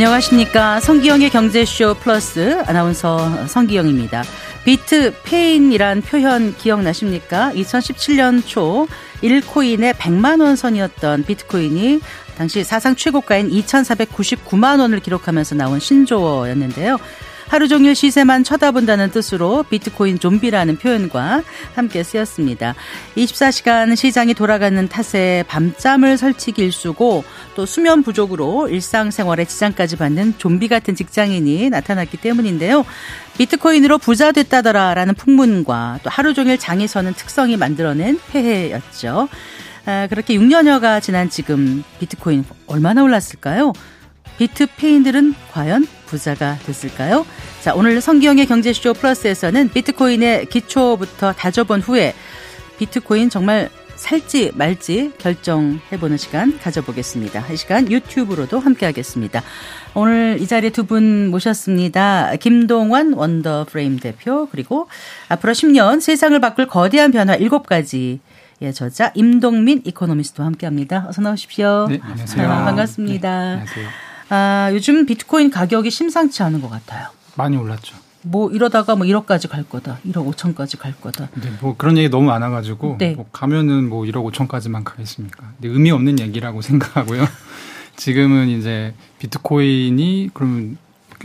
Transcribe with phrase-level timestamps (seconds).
[0.00, 0.80] 안녕하십니까.
[0.80, 4.22] 성기영의 경제쇼 플러스 아나운서 성기영입니다.
[4.64, 7.52] 비트 폐인이란 표현 기억나십니까?
[7.52, 8.88] 2017년 초
[9.22, 12.00] 1코인에 100만 원 선이었던 비트코인이
[12.38, 16.96] 당시 사상 최고가인 2,499만 원을 기록하면서 나온 신조어였는데요.
[17.50, 21.42] 하루 종일 시세만 쳐다본다는 뜻으로 비트코인 좀비라는 표현과
[21.74, 22.76] 함께 쓰였습니다.
[23.16, 27.24] 24시간 시장이 돌아가는 탓에 밤잠을 설치기 일쑤고
[27.56, 32.86] 또 수면 부족으로 일상생활에 지장까지 받는 좀비 같은 직장인이 나타났기 때문인데요.
[33.36, 39.28] 비트코인으로 부자 됐다더라라는 풍문과 또 하루 종일 장이 서는 특성이 만들어낸 폐해였죠.
[39.86, 43.72] 아, 그렇게 6년여가 지난 지금 비트코인 얼마나 올랐을까요?
[44.38, 47.24] 비트페인들은 과연 부자가 됐을까요?
[47.62, 52.14] 자, 오늘 성기영의 경제쇼 플러스에서는 비트코인의 기초부터 다져본 후에
[52.78, 57.46] 비트코인 정말 살지 말지 결정해보는 시간 가져보겠습니다.
[57.52, 59.42] 이 시간 유튜브로도 함께하겠습니다.
[59.94, 62.34] 오늘 이 자리에 두 분 모셨습니다.
[62.40, 64.88] 김동완 원더프레임 대표 그리고
[65.28, 68.20] 앞으로 10년 세상을 바꿀 거대한 변화 7가지
[68.62, 71.04] 예, 저자 임동민 이코노미스트와 함께합니다.
[71.08, 71.86] 어서 나오십시오.
[71.90, 72.50] 네, 안녕하세요.
[72.50, 73.28] 아, 반갑습니다.
[73.30, 74.09] 네, 안녕하세요.
[74.30, 77.08] 아, 요즘 비트코인 가격이 심상치 않은 것 같아요.
[77.36, 77.96] 많이 올랐죠.
[78.22, 79.98] 뭐 이러다가 뭐 1억까지 갈 거다.
[80.06, 81.28] 1억 5천까지 갈 거다.
[81.40, 83.14] 네, 뭐 그런 얘기 너무 많아 가지고 네.
[83.14, 85.52] 뭐 가면은 뭐 1억 5천까지만 가겠습니까?
[85.60, 87.24] 근데 의미 없는 얘기라고 생각하고요.
[87.96, 90.76] 지금은 이제 비트코인이 그러면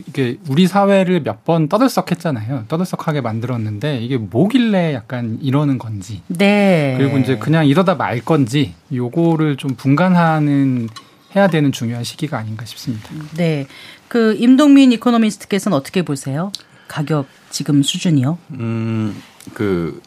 [0.08, 2.66] 이게 우리 사회를 몇 번 떠들썩했잖아요.
[2.70, 6.96] 떠들썩하게 만들었는데 이게 뭐길래 약간 이러는 건지 네.
[6.98, 10.90] 그리고 이제 그냥 이러다 말 건지 요거를 좀 분간하는
[11.36, 13.10] 해야 되는 중요한 시기가 아닌가 싶습니다.
[13.36, 13.68] 네.
[14.08, 16.52] 그 임동민 이코노미스트께서는 어떻게 보세요?
[16.88, 18.38] 가격 지금 수준이요?
[18.52, 19.22] 음,
[19.54, 20.02] 그,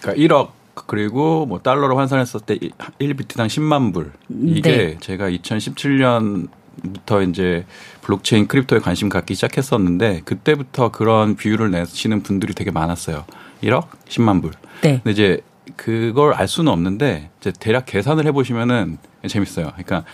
[0.00, 0.50] 그러니까 1억
[0.86, 4.12] 그리고 뭐 달러로 환산했을 때 1비트당 10만 불.
[4.30, 4.98] 이게 네.
[5.00, 6.48] 제가 2017년
[6.82, 7.66] 부터 이제
[8.02, 13.24] 블록체인 크립토에 관심 갖기 시작했었는데 그때부터 그런 비율을 내시는 분들이 되게 많았어요.
[13.62, 14.52] 1억 10만 불.
[14.82, 15.00] 네.
[15.02, 15.40] 근데 이제
[15.76, 19.66] 그걸 알 수는 없는데 이제 대략 계산을 해 보시면은 재밌어요.
[19.72, 20.04] 그러니까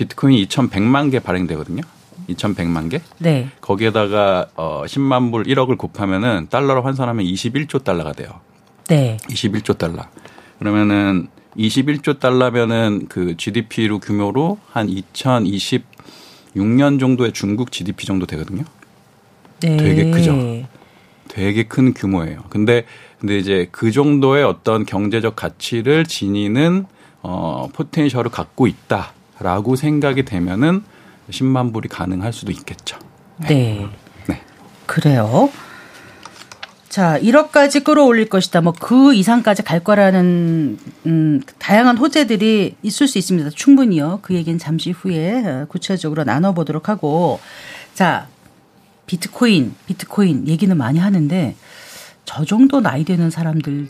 [0.00, 1.82] 비트코인이 2,100만 개 발행되거든요.
[2.30, 3.02] 2,100만 개.
[3.18, 3.50] 네.
[3.60, 8.40] 거기에다가 어 10만 불 1억을 곱하면은 달러로 환산하면 21조 달러가 돼요.
[8.88, 9.18] 네.
[9.28, 10.06] 21조 달러.
[10.58, 11.28] 그러면은
[11.58, 18.64] 21조 달러면은 그 GDP로 규모로 한 2026년 정도의 중국 GDP 정도 되거든요.
[19.60, 19.76] 네.
[19.76, 20.66] 되게 크죠.
[21.28, 22.44] 되게 큰 규모예요.
[22.48, 22.86] 근데
[23.18, 26.86] 근데 이제 그 정도의 어떤 경제적 가치를 지니는
[27.22, 30.82] 어 포텐셜을 갖고 있다 라고 생각이 되면은
[31.30, 32.98] 10만 불이 가능할 수도 있겠죠.
[33.38, 33.88] 네.
[34.28, 34.42] 네.
[34.86, 35.50] 그래요.
[36.88, 38.60] 자, 1억까지 끌어올릴 것이다.
[38.60, 43.50] 뭐 그 이상까지 갈 거라는 음, 다양한 호재들이 있을 수 있습니다.
[43.50, 44.18] 충분히요.
[44.22, 47.40] 그 얘기는 잠시 후에 어, 구체적으로 나눠 보도록 하고
[47.94, 48.26] 자,
[49.06, 51.54] 비트코인, 비트코인 얘기는 많이 하는데
[52.24, 53.88] 저 정도 나이 되는 사람들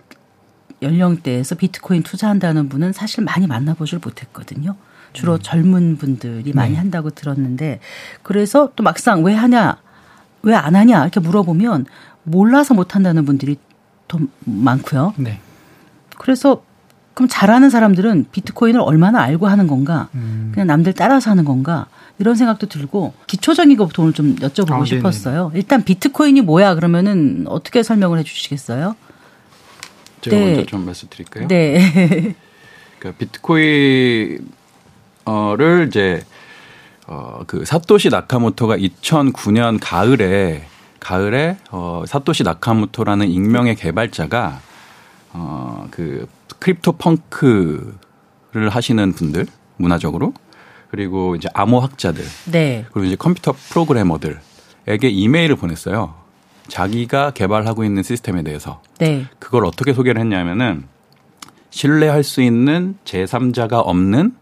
[0.83, 4.77] 연령대에서 비트코인 투자한다는 분은 사실 많이 만나보질 못했거든요.
[5.13, 6.79] 주로 젊은 분들이 많이 네.
[6.79, 7.81] 한다고 들었는데
[8.23, 9.77] 그래서 또 막상 왜 하냐,
[10.43, 11.87] 왜 안 하냐 이렇게 물어보면
[12.23, 13.57] 몰라서 못 한다는 분들이
[14.09, 15.15] 더 많고요.
[15.17, 15.41] 네.
[16.19, 16.63] 그래서
[17.15, 20.09] 그럼 잘하는 사람들은 비트코인을 얼마나 알고 하는 건가?
[20.15, 20.51] 음.
[20.55, 21.87] 그냥 남들 따라서 하는 건가?
[22.19, 24.85] 이런 생각도 들고 기초적인 것부터 오늘 좀 여쭤보고 아, 네네.
[24.85, 25.51] 싶었어요.
[25.55, 26.75] 일단 비트코인이 뭐야?
[26.75, 28.95] 그러면은 어떻게 설명을 해 주시겠어요?
[30.21, 30.47] 제가 네.
[30.47, 31.49] 먼저 좀 말씀드릴까요?
[31.49, 32.35] 네.
[32.99, 34.47] 그 비트코인
[35.59, 36.25] 을 이제
[37.07, 40.67] 어그 사토시 나카모토가 2009년 가을에
[41.01, 44.61] 가을에 어 사토시 나카모토라는 익명의 개발자가
[45.33, 46.29] 어그
[46.59, 49.47] crypto punk를 하시는 분들
[49.77, 50.35] 문화적으로
[50.91, 52.85] 그리고 이제 암호학자들 네.
[52.93, 56.15] 그리고 이제 컴퓨터 프로그래머들에게 이메일을 보냈어요.
[56.69, 59.27] 자기가 개발하고 있는 시스템에 대해서 네.
[59.39, 60.85] 그걸 어떻게 소개를 했냐면은
[61.71, 64.35] 신뢰할 수 있는 제3자가 없는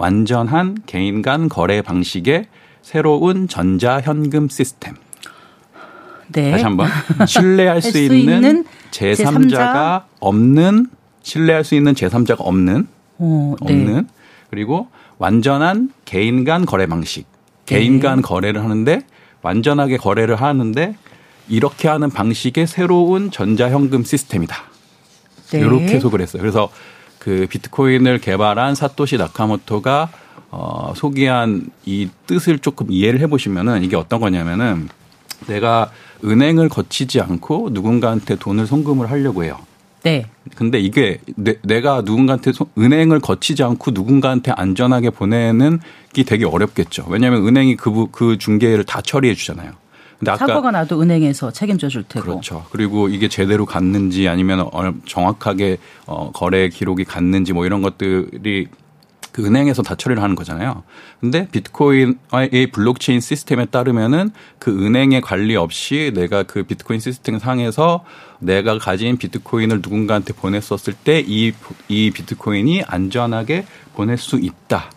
[0.00, 2.46] 완전한 개인 간 거래 방식의
[2.80, 4.94] 새로운 전자 현금 시스템.
[6.32, 6.52] 네.
[6.52, 6.88] 다시 한번
[7.28, 10.86] 신뢰할 수 수 있는, 있는 제3자가 없는
[11.22, 12.86] 신뢰할 수 있는 제3자가 없는
[13.18, 13.74] 어, 네.
[13.74, 14.08] 없는
[14.48, 14.88] 그리고
[15.18, 17.26] 완전한 개인 간 거래 방식.
[17.66, 18.00] 개인 네.
[18.00, 19.02] 간 거래를 하는데
[19.42, 20.96] 완전하게 거래를 하는데
[21.48, 24.56] 이렇게 하는 방식의 새로운 전자현금 시스템이다.
[25.50, 25.58] 네.
[25.58, 26.40] 이렇게 소개를 했어요.
[26.40, 26.70] 그래서
[27.20, 30.08] 그 비트코인을 개발한 사토시 나카모토가
[30.50, 34.88] 어, 소개한 이 뜻을 조금 이해를 해보시면은 이게 어떤 거냐면은
[35.46, 35.92] 내가
[36.24, 39.58] 은행을 거치지 않고 누군가한테 돈을 송금을 하려고 해요.
[40.02, 40.24] 네.
[40.56, 45.78] 근데 이게 내, 가 누군가한테 은행을 거치지 않고 누군가한테 안전하게 보내는
[46.14, 47.04] 게 되게 어렵겠죠.
[47.08, 49.72] 왜냐하면 은행이 그, 그 중개를 다 처리해 주잖아요.
[50.20, 52.26] 근데 아까 사고가 나도 은행에서 책임져 줄 테고.
[52.26, 52.64] 그렇죠.
[52.70, 54.70] 그리고 이게 제대로 갔는지 아니면
[55.06, 58.68] 정확하게 어, 거래 기록이 갔는지 뭐 이런 것들이
[59.32, 60.82] 그 은행에서 다 처리를 하는 거잖아요.
[61.20, 68.04] 근데 비트코인의 블록체인 시스템에 따르면은 그 은행의 관리 없이 내가 그 비트코인 시스템 상에서
[68.40, 71.52] 내가 가진 비트코인을 누군가한테 보냈었을 때 이
[71.88, 73.64] 이 비트코인이 안전하게
[73.94, 74.90] 보낼 수 있다.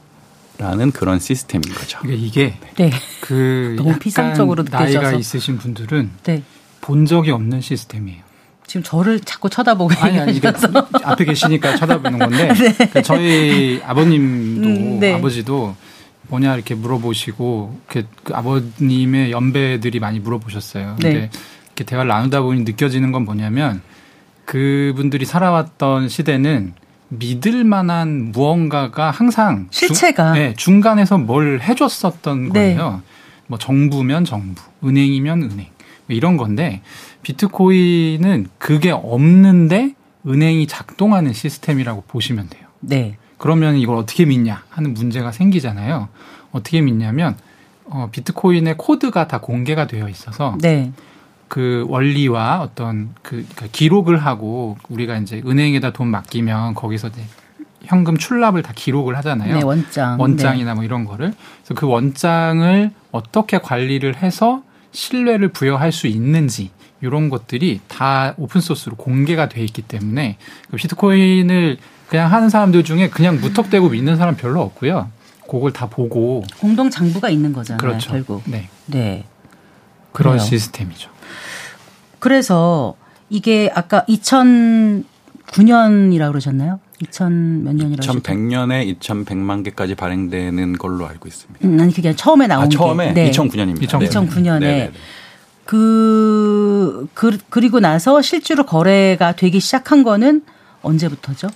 [0.58, 2.00] 라는 그런 시스템인 거죠.
[2.00, 2.92] 그러니까 이게 네.
[3.22, 6.44] 그 너무 비상적으로 느껴져서 나이가 있으신 분들은 네.
[6.82, 8.22] 본 적이 없는 시스템이에요.
[8.66, 10.40] 지금 저를 자꾸 쳐다보고 아니, 아니,
[11.04, 12.74] 앞에 계시니까 쳐다보는 건데 네.
[12.74, 15.14] 그러니까 저희 아버님도 음, 네.
[15.14, 15.76] 아버지도
[16.30, 20.96] 뭐냐 이렇게 물어보시고 이렇게 그 아버님의 연배들이 많이 물어보셨어요.
[21.00, 21.14] 네.
[21.14, 21.30] 근데
[21.68, 23.82] 이렇게 대화를 나누다 보니 느껴지는 건 뭐냐면
[24.46, 26.74] 그분들이 살아왔던 시대는
[27.20, 32.76] 믿을 만한 무언가가 항상 실체가 중, 네, 중간에서 뭘 해줬었던 네.
[32.76, 33.02] 거예요.
[33.48, 35.68] 뭐 정부면 정부, 은행이면 은행
[36.06, 36.82] 뭐 이런 건데
[37.22, 39.96] 비트코인은 그게 없는데
[40.28, 42.68] 은행이 작동하는 시스템이라고 보시면 돼요.
[42.80, 43.18] 네.
[43.38, 46.08] 그러면 이걸 어떻게 믿냐 하는 문제가 생기잖아요.
[46.52, 47.36] 어떻게 믿냐면
[47.86, 50.92] 어, 비트코인의 코드가 다 공개가 되어 있어서 네.
[51.48, 57.22] 그 원리와 어떤 그 그러니까 기록을 하고 우리가 이제 은행에다 돈 맡기면 거기서 이제
[57.86, 59.58] 현금 출납을 다 기록을 하잖아요.
[59.58, 60.20] 네, 원장.
[60.20, 60.76] 원장이나 네.
[60.76, 61.34] 뭐 이런 거를.
[61.58, 68.96] 그래서 그 원장을 어떻게 관리를 해서 신뢰를 부여할 수 있는지 이런 것들이 다 open source로
[68.96, 70.38] 공개가 돼 있기 때문에
[70.72, 75.10] 그 비트코인을 그냥 하는 사람들 중에 그냥 무턱대고 믿는 사람 별로 없고요.
[75.50, 77.78] 그걸 다 보고 공동 장부가 있는 거잖아요.
[77.78, 78.12] 그렇죠.
[78.12, 78.44] 결국.
[78.46, 78.70] 네.
[78.86, 79.26] 네.
[80.14, 80.48] 그런 그래요.
[80.48, 81.10] 시스템이죠.
[82.20, 82.96] 그래서
[83.30, 86.80] 이게 아까 2009년이라고 그러셨나요?
[87.02, 91.68] 2000몇 년이라고 2100년에 2100만 개까지 발행되는 걸로 알고 있습니다.
[91.68, 93.24] 음, 아니 그게 처음에 나온 아, 처음에 게.
[93.24, 93.32] 네.
[93.32, 93.90] 2009년입니다.
[93.90, 94.92] 2009년에 네.
[95.66, 100.42] 그, 그 그리고 나서 실제로 거래가 되기 시작한 거는
[100.82, 101.48] 언제부터죠?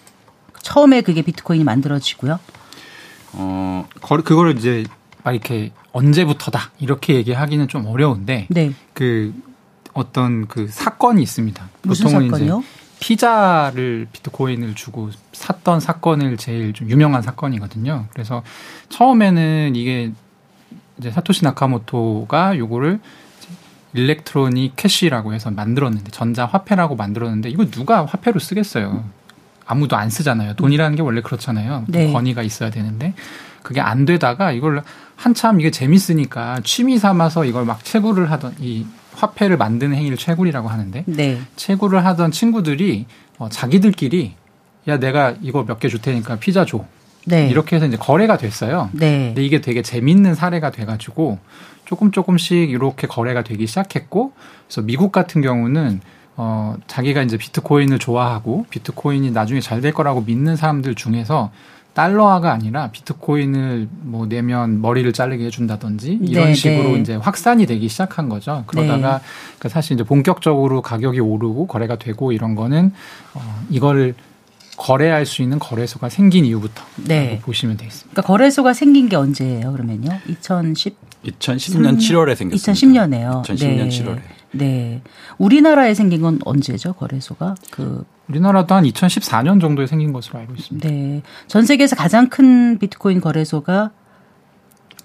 [0.61, 2.39] 처음에 그게 비트코인이 만들어지고요.
[3.33, 4.85] 어, 그거를 이제
[5.23, 8.73] 막 이렇게 언제부터다 이렇게 얘기하기는 좀 어려운데 네.
[8.93, 9.33] 그
[9.97, 11.69] 어떤 그 사건이 있습니다.
[11.81, 12.27] 보통은?
[12.27, 12.51] 이제
[12.99, 18.05] 피자를 비트코인을 주고 샀던 사건을 제일 좀 유명한 사건이거든요.
[18.13, 18.43] 그래서
[18.89, 20.11] 처음에는 이게
[20.99, 22.99] 이제 사토시 나카모토가 요거를
[23.93, 29.03] electronic cash라고 해서 만들었는데 전자 화폐라고 만들었는데 이거 누가 화폐로 쓰겠어요?
[29.65, 30.53] 아무도 안 쓰잖아요.
[30.55, 31.85] 돈이라는 게 원래 그렇잖아요.
[31.87, 32.11] 네.
[32.11, 33.15] 권위가 있어야 되는데
[33.63, 34.83] 그게 안 되다가 이걸
[35.15, 38.85] 한참 이게 재밌으니까 취미 삼아서 이걸 막 채굴을 하던 이
[39.17, 41.39] 화폐를 만드는 행위를 채굴이라고 하는데 네.
[41.55, 43.05] 채굴을 하던 친구들이
[43.39, 44.33] 어, 자기들끼리
[44.87, 46.85] 야 내가 이거 몇 개 줄 테니까 피자 줘.
[47.25, 47.49] 네.
[47.49, 48.89] 이렇게 해서 이제 거래가 됐어요.
[48.93, 49.27] 네.
[49.27, 51.39] 근데 이게 되게 재밌는 사례가 돼가지고
[51.85, 54.31] 조금 조금씩 이렇게 거래가 되기 시작했고
[54.67, 55.99] 그래서 미국 같은 경우는
[56.37, 61.51] 어 자기가 이제 비트코인을 좋아하고 비트코인이 나중에 잘 될 거라고 믿는 사람들 중에서
[61.97, 66.99] 달러화가 아니라 비트코인을 뭐 내면 머리를 자르게 해준다든지 이런 네, 식으로 네.
[66.99, 68.65] 이제 확산이 되기 시작한 거죠.
[68.67, 69.19] 그러다가
[69.59, 69.69] 네.
[69.69, 72.91] 사실 이제 본격적으로 가격이 오르고 거래가 되고 이런 거는
[73.33, 74.13] 어, 이걸
[74.77, 77.39] 거래할 수 있는 거래소가 생긴 이후부터 네.
[77.41, 78.11] 보시면 되겠습니다.
[78.11, 79.71] 그러니까 거래소가 생긴 게 언제예요?
[79.71, 80.19] 그러면요?
[80.27, 80.95] 2010
[81.25, 82.73] 2010년 7월에 생겼습니다.
[82.73, 83.41] 2010년에요.
[83.43, 83.89] 2010년 네.
[83.89, 84.36] 7월에.
[84.51, 85.01] 네.
[85.37, 86.93] 우리나라에 생긴 건 언제죠?
[86.93, 87.55] 거래소가?
[87.71, 90.87] 그 우리나라도 한 2014년 정도에 생긴 것으로 알고 있습니다.
[90.89, 91.21] 네.
[91.47, 93.91] 전 세계에서 가장 큰 비트코인 거래소가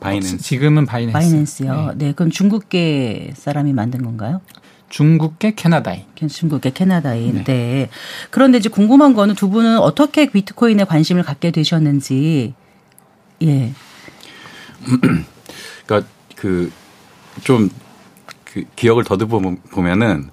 [0.01, 0.39] 바이낸스.
[0.39, 1.13] 지금은 바이낸스.
[1.13, 1.95] 바이낸스요.
[1.97, 2.07] 네.
[2.07, 2.13] 네.
[2.13, 4.41] 그럼 중국계 사람이 만든 건가요?
[4.89, 6.03] 중국계 캐나다인.
[6.29, 7.35] 중국계 캐나다인.
[7.37, 7.45] 네.
[7.45, 7.89] 네.
[8.31, 12.55] 그런데 이제 궁금한 거는 두 분은 어떻게 비트코인에 관심을 갖게 되셨는지.
[13.43, 13.73] 예.
[15.87, 16.71] 그러니까 그
[17.41, 17.71] 좀
[18.53, 19.41] 그 기억을 더듬어
[19.71, 20.31] 보면은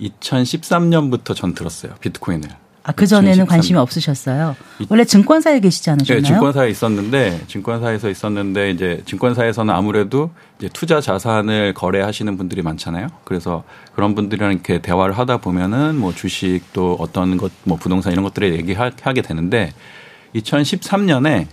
[0.00, 2.48] 2013년부터 전 들었어요 비트코인을.
[2.84, 4.54] 아, 그전에는 관심이 없으셨어요?
[4.88, 6.22] 원래 증권사에 계시지 않으셨나요?
[6.22, 13.08] 네, 증권사에 있었는데, 증권사에서 있었는데, 이제 증권사에서는 아무래도 이제 투자 자산을 거래하시는 분들이 많잖아요.
[13.24, 13.64] 그래서
[13.96, 18.54] 그런 분들이랑 이렇게 대화를 하다 보면은 뭐 주식 또 어떤 것, 뭐 부동산 이런 것들을
[18.54, 19.72] 얘기하게 되는데,
[20.36, 21.48] 2013년에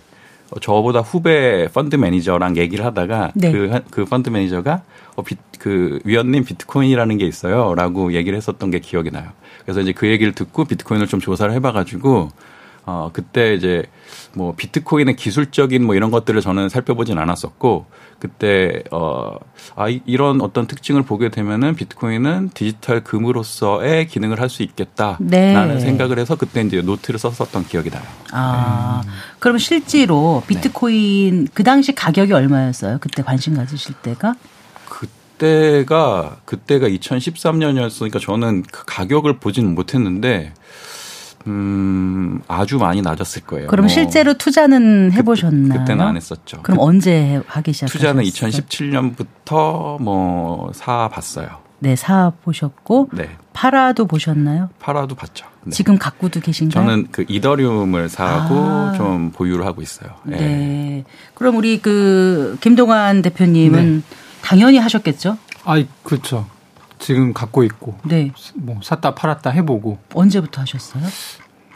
[0.62, 3.52] 저보다 후배 펀드 매니저랑 얘기를 하다가 네.
[3.52, 4.82] 그, 그 펀드 매니저가
[5.16, 9.30] 어, 비, 그 위원님 비트코인이라는 게 있어요 라고 얘기를 했었던 게 기억이 나요.
[9.64, 12.30] 그래서 이제 그 얘기를 듣고 비트코인을 좀 조사를 해봐가지고
[12.86, 13.84] 어 그때 이제
[14.34, 17.86] 뭐 비트코인의 기술적인 뭐 이런 것들을 저는 살펴보진 않았었고
[18.20, 19.38] 그때 어
[19.75, 25.80] 아 이런 어떤 특징을 보게 되면은 비트코인은 디지털 금으로서의 기능을 할 수 있겠다라는 네.
[25.80, 28.04] 생각을 해서 그때 이제 노트를 썼었던 기억이 나요.
[28.34, 29.02] 아,
[29.40, 33.00] 그럼 실제로 비트코인 그 당시 가격이 얼마였어요?
[33.00, 34.36] 그때 관심 가지실 때가?
[34.86, 40.54] 그때가 그때가 2013년이었으니까 저는 그 가격을 보지는 못했는데
[41.48, 43.68] 음 아주 많이 낮았을 거예요.
[43.68, 45.80] 그럼 뭐 실제로 투자는 해보셨나요?
[45.80, 46.62] 그 때는 안 했었죠.
[46.62, 48.14] 그럼 그 언제 하기 시작하셨어요?
[48.14, 51.64] 투자는 2017년부터 뭐 사봤어요.
[51.80, 54.70] 네, 사 보셨고 네, 팔아도 보셨나요?
[54.80, 55.46] 팔아도 봤죠.
[55.66, 55.72] 네.
[55.72, 56.82] 지금 갖고도 계신가요?
[56.82, 58.94] 저는 그 이더리움을 사고 아.
[58.96, 60.12] 좀 보유를 하고 있어요.
[60.32, 60.36] 예.
[60.36, 61.04] 네.
[61.34, 64.16] 그럼 우리 그 김동완 대표님은 네.
[64.42, 65.38] 당연히 하셨겠죠?
[65.66, 66.46] 아이 그렇죠.
[67.03, 68.31] 지금 갖고 있고 네.
[68.55, 71.03] 뭐 샀다 팔았다 해보고 언제부터 하셨어요?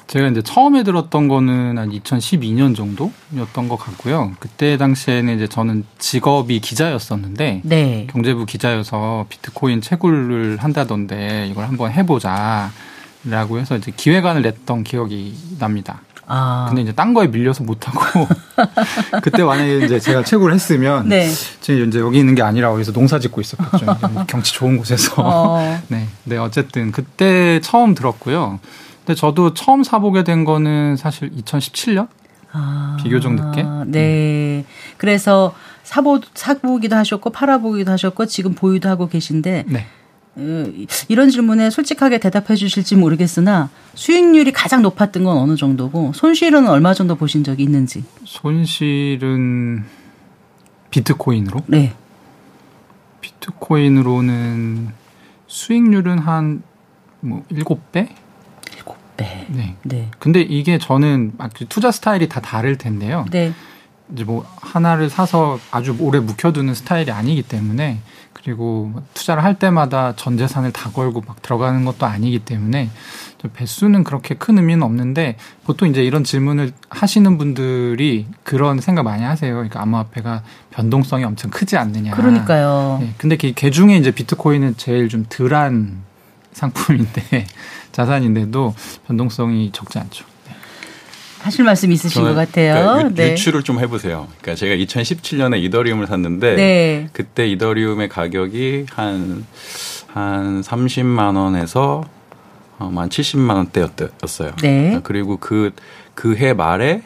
[0.08, 4.32] 제가 이제 처음에 들었던 거는 한 2012년 정도였던 것 같고요.
[4.40, 8.08] 그때 당시에는 이제 저는 직업이 기자였었는데 네.
[8.10, 16.00] 경제부 기자여서 비트코인 채굴을 한다던데 이걸 한번 해보자라고 해서 이제 기획안을 냈던 기억이 납니다.
[16.28, 16.66] 아.
[16.68, 18.28] 근데 이제 딴 거에 밀려서 못 하고
[19.24, 21.30] 그때 만약에 이제 제가 채굴을 했으면 네.
[21.62, 23.86] 지금 이제 여기 있는 게 아니라고 해서 농사 짓고 있었겠죠.
[24.12, 25.14] 뭐 경치 좋은 곳에서.
[25.18, 25.82] 어.
[25.88, 26.08] 네.
[26.26, 28.60] 네, 어쨌든 그때 처음 들었고요.
[29.06, 32.10] 근데 저도 처음 사보게 된 거는 사실 2017년?
[32.52, 33.66] 아, 비교적 늦게?
[33.86, 34.66] 네.
[34.98, 35.54] 그래서
[35.84, 39.88] 사보 사보기도 하셨고 팔아보기도 하셨고 지금 보유도 하고 계신데 네.
[40.40, 40.66] 어,
[41.08, 47.16] 이런 질문에 솔직하게 대답해 주실지 모르겠으나 수익률이 가장 높았던 건 어느 정도고 손실은 얼마 정도
[47.16, 48.04] 보신 적이 있는지.
[48.24, 49.84] 손실은
[50.92, 51.62] 비트코인으로?
[51.68, 51.94] 네.
[53.22, 54.90] 비트코인으로는
[55.48, 56.64] 수익률은 한
[57.22, 58.08] 뭐 7배?
[58.76, 59.46] 일곱 배.
[59.50, 59.76] 네.
[59.84, 60.10] 네.
[60.20, 63.26] 근데 이게 저는 막 투자 스타일이 다 다를 텐데요.
[63.32, 63.54] 네.
[64.14, 68.00] 이제 뭐 하나를 사서 아주 오래 묵혀두는 스타일이 아니기 때문에
[68.42, 72.90] 그리고 뭐 투자를 할 때마다 전 재산을 다 걸고 막 들어가는 것도 아니기 때문에
[73.40, 79.24] 좀 배수는 그렇게 큰 의미는 없는데 보통 이제 이런 질문을 하시는 분들이 그런 생각 많이
[79.24, 79.54] 하세요.
[79.54, 82.12] 그러니까 암호화폐가 변동성이 엄청 크지 않느냐.
[82.12, 83.00] 그러니까요.
[83.02, 86.04] 네, 근데 그, 그 중에 이제 비트코인은 제일 좀 덜한
[86.54, 87.46] 상품인데
[87.92, 88.76] 자산인데도
[89.08, 90.26] 변동성이 적지 않죠.
[91.42, 92.74] 하실 말씀 있으신 것 같아요.
[92.74, 93.32] 그러니까 유, 네.
[93.34, 94.28] 유추를 좀 해보세요.
[94.42, 97.10] 그러니까 제가 2017년에 이더리움을 샀는데 네.
[97.14, 99.46] 그때 이더리움의 가격이 한,
[100.08, 102.04] 한 30만 원에서
[102.80, 104.56] 어, 한 70만 원대였어요.
[104.62, 105.00] 네.
[105.04, 105.72] 그리고 그,
[106.16, 107.04] 그 해 말에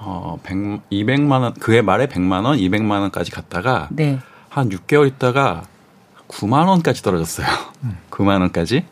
[0.00, 4.18] 어, 100, 200만 원, 그해 말에 100만 원, 200만 원까지 갔다가 네.
[4.48, 5.64] 한 6개월 있다가
[6.28, 7.46] 9만 원까지 떨어졌어요.
[8.10, 8.84] 9만 원까지.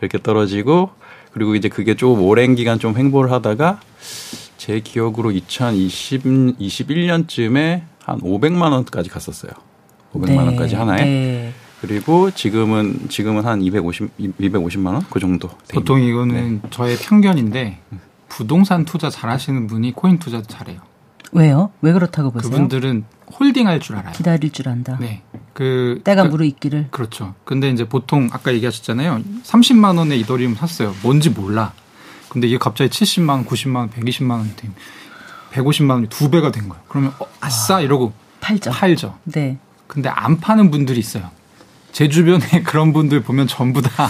[0.00, 0.90] 이렇게 떨어지고
[1.32, 3.80] 그리고 이제 그게 좀 오랜 기간 좀 횡보를 하다가
[4.56, 6.22] 제 기억으로 2020
[6.58, 9.52] 21년쯤에 한 500만 원까지 갔었어요.
[10.14, 10.36] 500만 네.
[10.38, 11.04] 원까지 하나에.
[11.04, 11.52] 네.
[11.80, 15.48] 그리고 지금은 지금은 한 250, 250만 원 그 정도.
[15.48, 16.00] 돼 보통.
[16.00, 17.78] 이거는 저의 편견인데
[18.28, 20.80] 부동산 투자 잘하시는 분이 코인 투자 잘해요.
[21.32, 21.70] 왜요?
[21.80, 22.50] 왜 그렇다고 보세요?
[22.50, 23.04] 그분들은
[23.38, 24.12] 홀딩할 줄 알아요.
[24.12, 24.96] 기다릴 줄 안다.
[25.00, 25.22] 네.
[25.54, 26.88] 그 때가 그- 무르익기를.
[26.90, 27.34] 그렇죠.
[27.44, 29.20] 근데 이제 보통 아까 얘기하셨잖아요.
[29.42, 30.94] 30만 원에 이더리움 샀어요.
[31.02, 31.72] 뭔지 몰라.
[32.32, 34.66] 근데 이게 갑자기 70만 원, 90만 원, 120만 원이 돼.
[35.52, 36.82] 150만 원이 두 배가 된 거예요.
[36.88, 38.70] 그러면 어, 아싸 이러고 팔죠.
[38.70, 39.18] 팔죠.
[39.24, 39.58] 네.
[39.86, 41.30] 근데 안 파는 분들이 있어요.
[41.92, 44.08] 제 주변에 그런 분들 보면 전부 다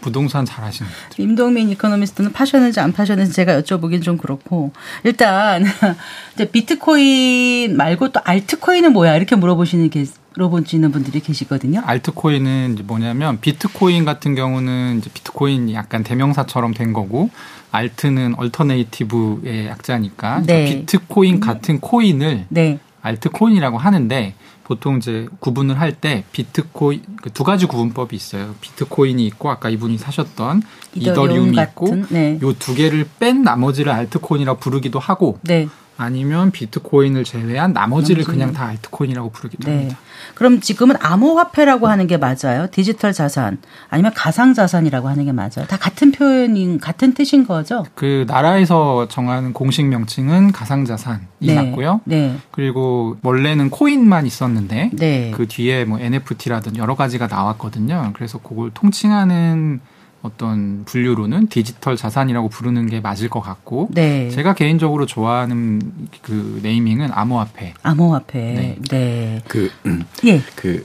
[0.00, 1.22] 부동산 잘 하시는 분들.
[1.22, 4.72] 임동민 이코노미스트는 파셨는지 안 파셨는지 제가 여쭤보긴 좀 그렇고
[5.04, 5.66] 일단
[6.32, 11.82] 이제 비트코인 말고 또 알트코인은 뭐야 이렇게 물어보시는 게 물어보시는 분들이 계시거든요.
[11.84, 17.30] 알트코인은 이제 뭐냐면 비트코인 같은 경우는 이제 비트코인이 약간 대명사처럼 된 거고
[17.72, 20.64] 알트는 얼터네이티브의 약자니까 네.
[20.64, 22.78] 그 비트코인 같은 코인을 네.
[23.02, 24.34] 알트코인이라고 하는데
[24.64, 28.54] 보통 이제 구분을 할 때 비트코인 그두 가지 구분법이 있어요.
[28.60, 30.62] 비트코인이 있고 아까 이분이 사셨던
[30.94, 31.12] 이더리움
[31.52, 31.70] 이더리움이 같은,
[32.02, 32.38] 있고 네.
[32.40, 35.68] 요두 개를 뺀 나머지를 알트코인이라고 부르기도 하고 네.
[36.04, 39.76] 아니면 비트코인을 제외한 나머지를 나머지는- 그냥 다 알트코인이라고 부르기도 네.
[39.76, 39.98] 합니다.
[40.34, 42.68] 그럼 지금은 암호화폐라고 하는 게 맞아요?
[42.70, 43.58] 디지털 자산
[43.90, 45.66] 아니면 가상 자산이라고 하는 게 맞아요?
[45.68, 47.84] 다 같은 표현인 같은 뜻인 거죠?
[47.94, 51.54] 그 나라에서 정하는 공식 명칭은 가상 자산이 네.
[51.54, 52.00] 맞고요.
[52.04, 52.36] 네.
[52.50, 55.32] 그리고 원래는 코인만 있었는데 네.
[55.36, 58.12] 그 뒤에 뭐 NFT라든 여러 가지가 나왔거든요.
[58.14, 59.80] 그래서 그걸 통칭하는
[60.22, 64.28] 어떤 분류로는 디지털 자산이라고 부르는 게 맞을 것 같고 네.
[64.30, 65.80] 제가 개인적으로 좋아하는
[66.22, 67.74] 그 네이밍은 암호화폐.
[67.82, 68.38] 암호화폐.
[68.38, 68.78] 네.
[68.90, 69.42] 네.
[69.48, 69.70] 그,
[70.26, 70.40] 예.
[70.56, 70.84] 그,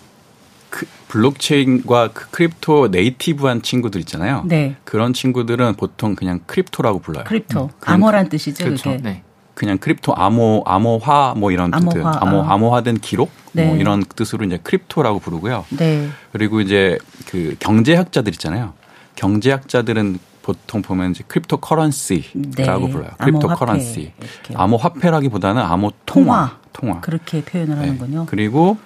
[0.70, 4.44] 그 블록체인과 그 crypto native한 친구들 있잖아요.
[4.46, 4.76] 네.
[4.84, 7.26] 그런 친구들은 보통 그냥 crypto라고 불러요.
[7.26, 7.64] crypto.
[7.64, 8.92] 음, 암호란 뜻이죠, 그렇죠.
[8.92, 9.04] 그게.
[9.04, 9.24] 네.
[9.54, 12.54] 그냥 crypto 암호 암호화 뭐 이런 암호화, 뜻, 암호 아.
[12.54, 13.66] 암호화된 기록 네.
[13.66, 15.66] 뭐 이런 뜻으로 이제 crypto라고 부르고요.
[15.70, 16.10] 네.
[16.34, 18.74] 그리고 이제 그 경제학자들 있잖아요.
[19.16, 22.92] 경제학자들은 보통 보면 이제 crypto currency라고 네.
[22.92, 23.10] 불러요.
[23.18, 24.12] crypto 암호화폐 currency.
[24.54, 26.26] 암호 화폐라기보다는 암호 통화.
[26.26, 26.58] 통화.
[26.74, 27.02] 통화.
[27.02, 27.82] 그렇게 표현을 네.
[27.82, 28.26] 하는군요.
[28.28, 28.78] 그리고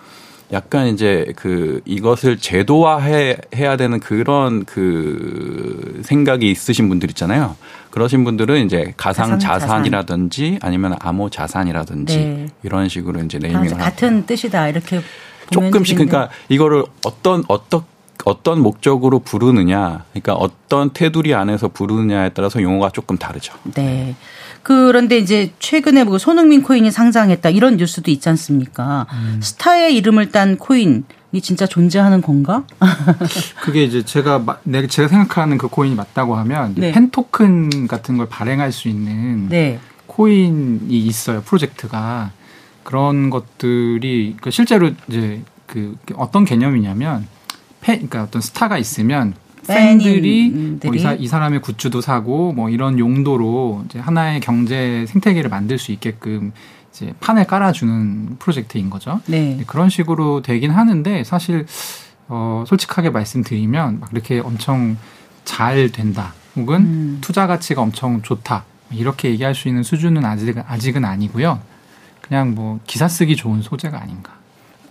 [0.51, 7.55] 약간 이제 그 이것을 제도화해 해야 되는 그런 그 생각이 있으신 분들 있잖아요.
[7.91, 9.59] 그러신 분들은 이제 가상 가상 자산.
[9.59, 12.47] 자산이라든지 아니면 암호 자산이라든지 네.
[12.63, 15.01] 이런 식으로 이제 다 네이밍을 이제 하고 같은 뜻이다 이렇게
[15.51, 15.97] 조금씩.
[15.97, 17.83] 그러니까 이거를 어떤 어떤
[18.25, 23.53] 어떤 목적으로 부르느냐, 그러니까 어떤 테두리 안에서 부르느냐에 따라서 용어가 조금 다르죠.
[23.75, 24.15] 네.
[24.61, 29.07] 그런데 이제 최근에 뭐 손흥민 코인이 상장했다 이런 뉴스도 있지 않습니까?
[29.13, 29.39] 음.
[29.41, 32.63] 스타의 이름을 딴 코인 이 진짜 존재하는 건가?
[33.63, 36.91] 그게 이제 제가 마- 내 제가 생각하는 그 코인이 맞다고 하면 네.
[36.91, 39.79] fan token 같은 걸 발행할 수 있는 네.
[40.07, 42.31] 코인이 있어요 프로젝트가
[42.83, 47.27] 그런 것들이 그 실제로 이제 그 어떤 개념이냐면
[47.81, 49.33] 팬 그러니까 어떤 스타가 있으면
[49.67, 50.49] 팬들이
[50.83, 55.77] 뭐 이, 사, 이 사람의 굿즈도 사고 뭐 이런 용도로 이제 하나의 경제 생태계를 만들
[55.77, 56.51] 수 있게끔
[56.91, 59.21] 이제 판을 깔아주는 프로젝트인 거죠.
[59.27, 59.55] 네.
[59.57, 61.65] 네, 그런 식으로 되긴 하는데 사실
[62.27, 64.97] 어 솔직하게 말씀드리면 막 이렇게 엄청
[65.45, 67.17] 잘 된다 혹은 음.
[67.21, 71.59] 투자 가치가 엄청 좋다 이렇게 얘기할 수 있는 수준은 아직은 아직은 아니고요.
[72.21, 74.38] 그냥 뭐 기사 쓰기 좋은 소재가 아닌가.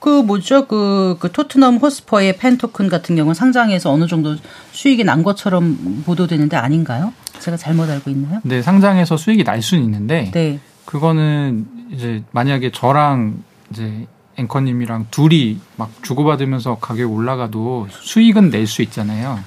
[0.01, 0.67] 그 뭐죠?
[0.67, 4.37] 그, 그 토트넘 호스퍼의 펜토큰 같은 경우는 상장해서 어느 정도
[4.73, 7.13] 수익이 난 것처럼 보도되는데 아닌가요?
[7.41, 8.41] 제가 잘못 알고 있나요?
[8.43, 10.61] 근데 상장해서 수익이 날 수는 있는데 네.
[10.85, 19.39] 그거는 이제 만약에 저랑 이제 앵커님이랑 둘이 막 주고받으면서 가격 올라가도 수익은 낼 수 있잖아요.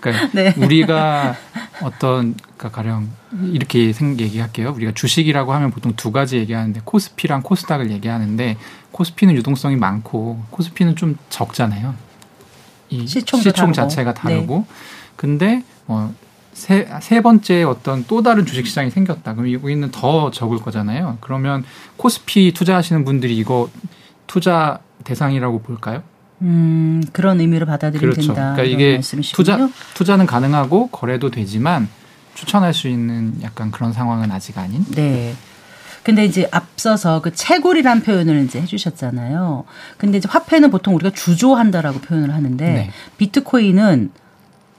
[0.00, 0.54] 그러니까 네.
[0.56, 1.36] 우리가
[1.82, 3.10] 어떤 그러니까 가령
[3.52, 4.72] 이렇게 생 얘기할게요.
[4.72, 8.56] 우리가 주식이라고 하면 보통 두 가지 얘기하는데 코스피랑 코스닥을 얘기하는데
[8.92, 11.94] 코스피는 유동성이 많고 코스피는 좀 적잖아요.
[12.88, 13.72] 이 시총 다르고.
[13.72, 14.66] 자체가 다르고
[15.16, 16.12] 근데 뭐
[16.52, 19.34] 세, 세 번째 어떤 또 다른 주식 시장이 생겼다.
[19.34, 21.18] 그럼 여기는 더 적을 거잖아요.
[21.20, 21.64] 그러면
[21.96, 23.70] 코스피 투자하시는 분들이 이거
[24.26, 26.02] 투자 대상이라고 볼까요?
[26.42, 28.28] 음, 그런 의미로 받아들이면 그렇죠.
[28.34, 28.52] 된다.
[28.54, 29.44] 그러니까 이게 말씀이시군요.
[29.44, 31.88] 투자 투자는 가능하고 거래도 되지만
[32.34, 34.84] 추천할 수 있는 약간 그런 상황은 아직 아닌.
[34.90, 35.34] 네.
[36.02, 39.64] 근데 이제 앞서서 그 채굴이란 표현을 이제 해주셨잖아요.
[39.98, 42.90] 근데 이제 화폐는 보통 우리가 주조한다라고 표현을 하는데 네.
[43.18, 44.10] 비트코인은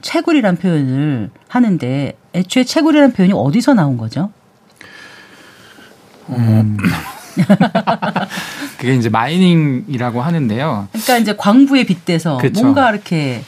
[0.01, 4.31] 채굴이란 표현을 하는데 애초에 채굴이란 표현이 어디서 나온 거죠?
[6.29, 6.77] 음.
[8.77, 10.87] 그게 이제 mining이라고 하는데요.
[10.91, 12.61] 그러니까 이제 광부에 빗대서 그쵸.
[12.61, 13.43] 뭔가 이렇게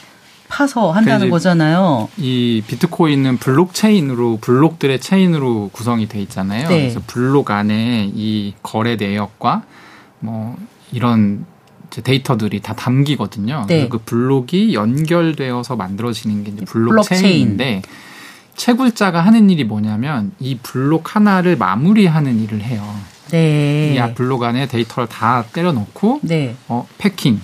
[0.48, 2.08] 파서 한다는 이제 거잖아요.
[2.16, 6.68] 이 비트코인은 블록 체인으로 블록들의 체인으로 구성이 돼 있잖아요.
[6.68, 6.82] 네.
[6.82, 9.62] 그래서 블록 안에 이 거래 내역과
[10.20, 10.56] 뭐
[10.92, 11.44] 이런
[11.90, 13.66] 데이터들이 다 담기거든요.
[13.68, 13.88] 네.
[13.88, 17.20] 그 블록이 연결되어서 만들어지는 게 이제 블록체인.
[17.20, 17.82] 블록체인인데
[18.56, 22.82] 채굴자가 하는 일이 뭐냐면 이 블록 하나를 마무리하는 일을 해요.
[23.30, 23.94] 네.
[23.94, 26.54] 이 블록 안에 데이터를 다 때려놓고 네.
[26.68, 27.40] 어, packing.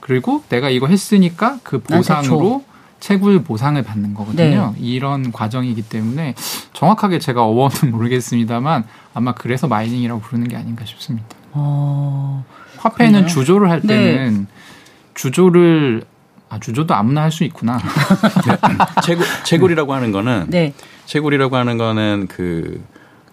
[0.00, 2.64] 그리고 내가 이거 했으니까 그 나한테 보상으로
[3.00, 4.74] 채굴 보상을 받는 거거든요.
[4.78, 6.34] 이런 과정이기 때문에
[6.72, 11.26] 정확하게 제가 어원은 모르겠습니다만 아마 그래서 마이닝이라고 부르는 게 아닌가 싶습니다.
[11.52, 12.44] 어.
[12.78, 13.26] 화폐는 그래요?
[13.26, 13.96] 주조를 할 네.
[13.96, 14.46] 때는
[15.14, 16.04] 주조를
[16.48, 17.78] 아 주조도 아무나 할 수 있구나.
[19.04, 20.72] 채굴, 채굴이라고 하는 거는 네.
[21.06, 22.82] 채굴이라고 하는 거는 그,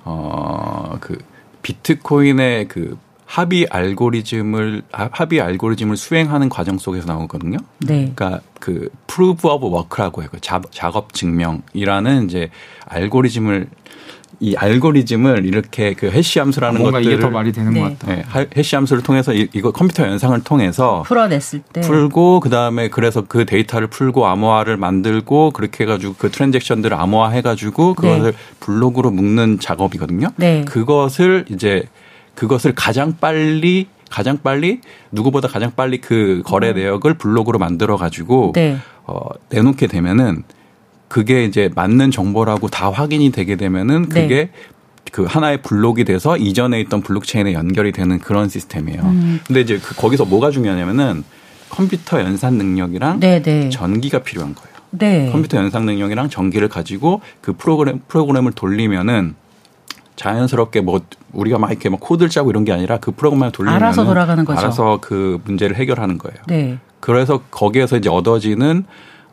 [0.03, 1.17] 어, 그
[1.61, 7.57] 비트코인의 그 합의 알고리즘을, 하- 합의 알고리즘을 수행하는 과정 속에서 나오거든요.
[7.79, 8.11] 네.
[8.15, 10.29] 그러니까 그 proof of work라고 해요.
[10.31, 12.49] 그 자- 작업 증명이라는 이제
[12.87, 13.67] 알고리즘을
[14.39, 17.79] 이 알고리즘을 이렇게 그 해시 함수라는 뭔가 것들을 이게 더 말이 되는 네.
[17.81, 18.13] 것 같다.
[18.15, 21.81] 네, 하- 해시 함수를 통해서 이, 이거 컴퓨터 연상을 통해서 풀어냈을 때.
[21.81, 27.41] 풀고 그 다음에 그래서 그 데이터를 풀고 암호화를 만들고 그렇게 해 가지고 그 트랜잭션들을 암호화해
[27.41, 30.27] 가지고 그것을 블록으로 묶는 작업이거든요.
[30.35, 30.65] 네.
[30.65, 31.83] 그것을 이제
[32.35, 38.53] 그것을 가장 빨리 가장 빨리 누구보다 가장 빨리 그 거래 내역을 블록으로 만들어 가지고 음.
[38.53, 38.77] 네.
[39.05, 39.19] 어
[39.49, 40.43] 내놓게 되면은
[41.13, 44.21] 그게 이제 맞는 정보라고 다 확인이 되게 되면은 네.
[44.23, 44.49] 그게
[45.11, 49.03] 그 하나의 블록이 돼서 이전에 있던 블록체인에 연결이 되는 그런 시스템이에요.
[49.03, 49.39] 음.
[49.45, 51.23] 근데 이제 그 거기서 뭐가 중요하냐면은
[51.69, 53.69] 컴퓨터 연산 능력이랑 네, 네.
[53.69, 54.73] 전기가 필요한 거예요.
[54.89, 55.29] 네.
[55.31, 59.35] 컴퓨터 연산 능력이랑 전기를 가지고 그 프로그램 프로그램을 돌리면은
[60.15, 64.03] 자연스럽게 뭐 우리가 막 이렇게 막 코드를 짜고 이런 게 아니라 그 프로그램을 돌리면 알아서
[64.03, 64.59] 돌아가는 거죠.
[64.59, 66.37] 알아서 그 문제를 해결하는 거예요.
[66.47, 66.79] 네.
[66.99, 68.85] 그래서 거기에서 이제 얻어지는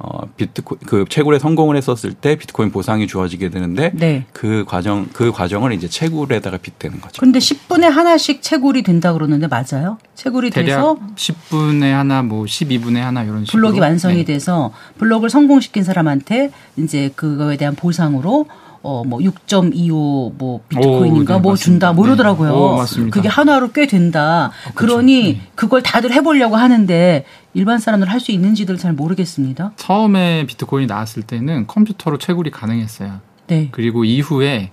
[0.02, 4.24] 어 비트코 그 채굴에 성공을 했었을 때 비트코인 보상이 주어지게 되는데 네.
[4.32, 7.20] 그 과정 그 과정을 이제 채굴에다가 빗대는 거죠.
[7.20, 9.98] 근데 10분에 하나씩 채굴이 된다 그러는데 맞아요?
[10.14, 14.24] 채굴이 돼서 대략 10분에 하나, 뭐 12분에 하나 이런 식으로 블록이 완성이 네.
[14.24, 18.46] 돼서 블록을 성공시킨 사람한테 이제 그거에 대한 보상으로
[18.82, 21.56] 어 뭐 6.25 뭐 비트코인인가 오, 네, 뭐.
[21.56, 22.08] 준다 뭐 네.
[22.10, 22.52] 이러더라고요.
[22.52, 23.14] 오, 맞습니다.
[23.14, 24.52] 그게 하나로 꽤 된다.
[24.74, 24.74] 그쵸.
[24.74, 25.40] 그러니 네.
[25.54, 29.72] 그걸 다들 해보려고 하는데 일반 사람들 할 수 있는지를 잘 모르겠습니다.
[29.76, 33.20] 처음에 비트코인이 나왔을 때는 컴퓨터로 채굴이 가능했어요.
[33.48, 33.68] 네.
[33.72, 34.70] 그리고 이후에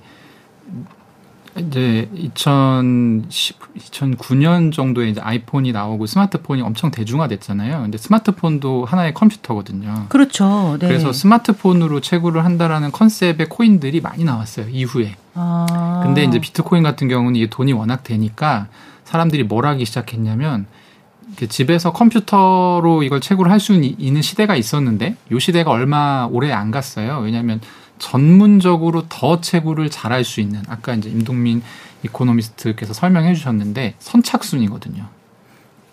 [1.60, 7.82] 이제 2010, 2009년 정도에 이제 아이폰이 나오고 스마트폰이 엄청 대중화됐잖아요.
[7.82, 10.06] 근데 스마트폰도 하나의 컴퓨터거든요.
[10.10, 10.78] 그렇죠.
[10.80, 10.88] 네.
[10.88, 14.68] 그래서 스마트폰으로 채굴을 한다라는 컨셉의 코인들이 많이 나왔어요.
[14.70, 15.16] 이후에.
[15.34, 16.02] 아.
[16.04, 18.68] 근데 이제 비트코인 같은 경우는 이게 돈이 워낙 되니까
[19.04, 20.66] 사람들이 뭘 하기 시작했냐면
[21.50, 27.20] 집에서 컴퓨터로 이걸 채굴을 할수 있는 시대가 있었는데 요 시대가 얼마 오래 안 갔어요.
[27.20, 27.62] 왜냐하면
[28.00, 31.62] 전문적으로 더 채굴을 잘할 수 있는 아까 이제 임동민
[32.04, 35.06] 이코노미스트께서 설명해 주셨는데 선착순이거든요.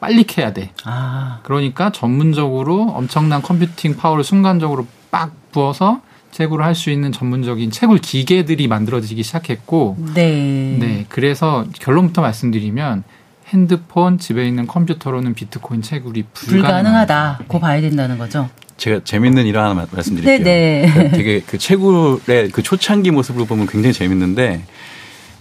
[0.01, 0.71] 빨리 캐야 돼.
[0.85, 1.41] 아.
[1.45, 8.67] 그러니까 전문적으로 엄청난 컴퓨팅 파워를 순간적으로 빡 부어서 채굴을 할 수 있는 전문적인 채굴 기계들이
[8.67, 10.77] 만들어지기 시작했고, 네.
[10.81, 13.05] 네, 그래서 결론부터 말씀드리면
[13.49, 16.67] 핸드폰 집에 있는 컴퓨터로는 비트코인 채굴이 불가능하다.
[16.67, 17.39] 불가능하다.
[17.47, 18.51] 고 봐야 된다는 거죠.
[18.77, 20.45] 제가 재밌는 일 하나 마- 말씀드릴게요.
[20.45, 21.11] 네, 네.
[21.11, 24.63] 되게 그 채굴의 그 초창기 모습을 보면 굉장히 재밌는데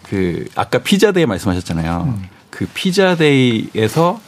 [0.10, 2.04] 그 아까 피자데이 말씀하셨잖아요.
[2.16, 2.24] 음.
[2.50, 4.20] 그 피자데이에서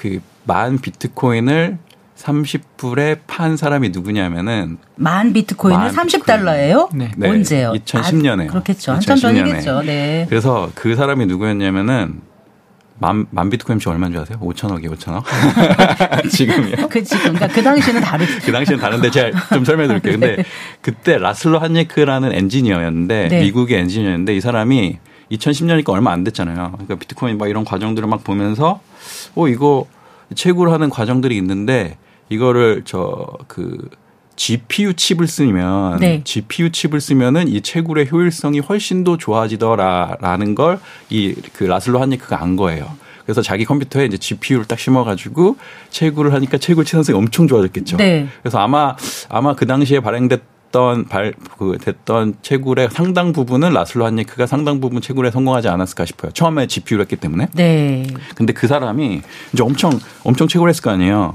[0.00, 1.76] 그 만 비트코인을
[2.16, 6.88] 30불에 판 사람이 누구냐면은 만 비트코인은 만 30달러예요?
[6.96, 7.10] 네.
[7.18, 7.72] 네, 언제요?
[7.74, 8.48] 2010 년에요.
[8.48, 8.92] 아, 그렇겠죠.
[8.92, 9.60] 한참 2010 년에.
[9.60, 9.82] 전이겠죠.
[9.82, 10.24] 네.
[10.30, 12.22] 그래서 그 사람이 누구였냐면은
[13.00, 14.38] 만, 만 비트코인 씨 얼마인 줄 아세요?
[14.40, 15.22] 5천억이에요, 5천억.
[16.30, 16.88] 지금이요?
[16.88, 18.32] 그 지금 그러니까 그 당시에는 다르죠.
[18.44, 20.12] 그 당시엔 다른데 제가 좀 설명해 드릴게요.
[20.18, 20.44] 근데
[20.80, 23.40] 그때 라슬로 한예크라는 엔지니어였는데 네.
[23.42, 24.98] 미국의 엔지니어였는데 이 사람이
[25.30, 26.72] 2010년이니까 얼마 안 됐잖아요.
[26.72, 28.80] 그러니까 비트코인 막 이런 과정들을 막 보면서
[29.34, 29.86] 어 이거
[30.34, 33.88] 채굴하는 과정들이 있는데 이거를 저그
[34.38, 36.20] GPU 칩을 쓰면 네.
[36.24, 40.78] GPU 칩을 쓰면은 이 채굴의 효율성이 훨씬 더 좋아지더라라는 걸
[41.10, 42.86] 이 그 라슬로 한예크가 안 거예요.
[43.24, 45.56] 그래서 자기 컴퓨터에 이제 GPU를 딱 심어가지고
[45.90, 47.96] 채굴을 하니까 채굴 치산성이 엄청 좋아졌겠죠.
[47.98, 48.26] 네.
[48.42, 48.94] 그래서 아마
[49.28, 55.30] 아마 그 당시에 발행됐던 발 그 됐던 채굴의 상당 부분은 라슬로 한예크가 상당 부분 채굴에
[55.32, 56.30] 성공하지 않았을까 싶어요.
[56.32, 57.48] 처음에 GPU를 했기 때문에.
[57.54, 58.06] 네.
[58.36, 59.20] 근데 그 사람이
[59.52, 61.34] 이제 엄청 엄청 채굴했을 거 아니에요.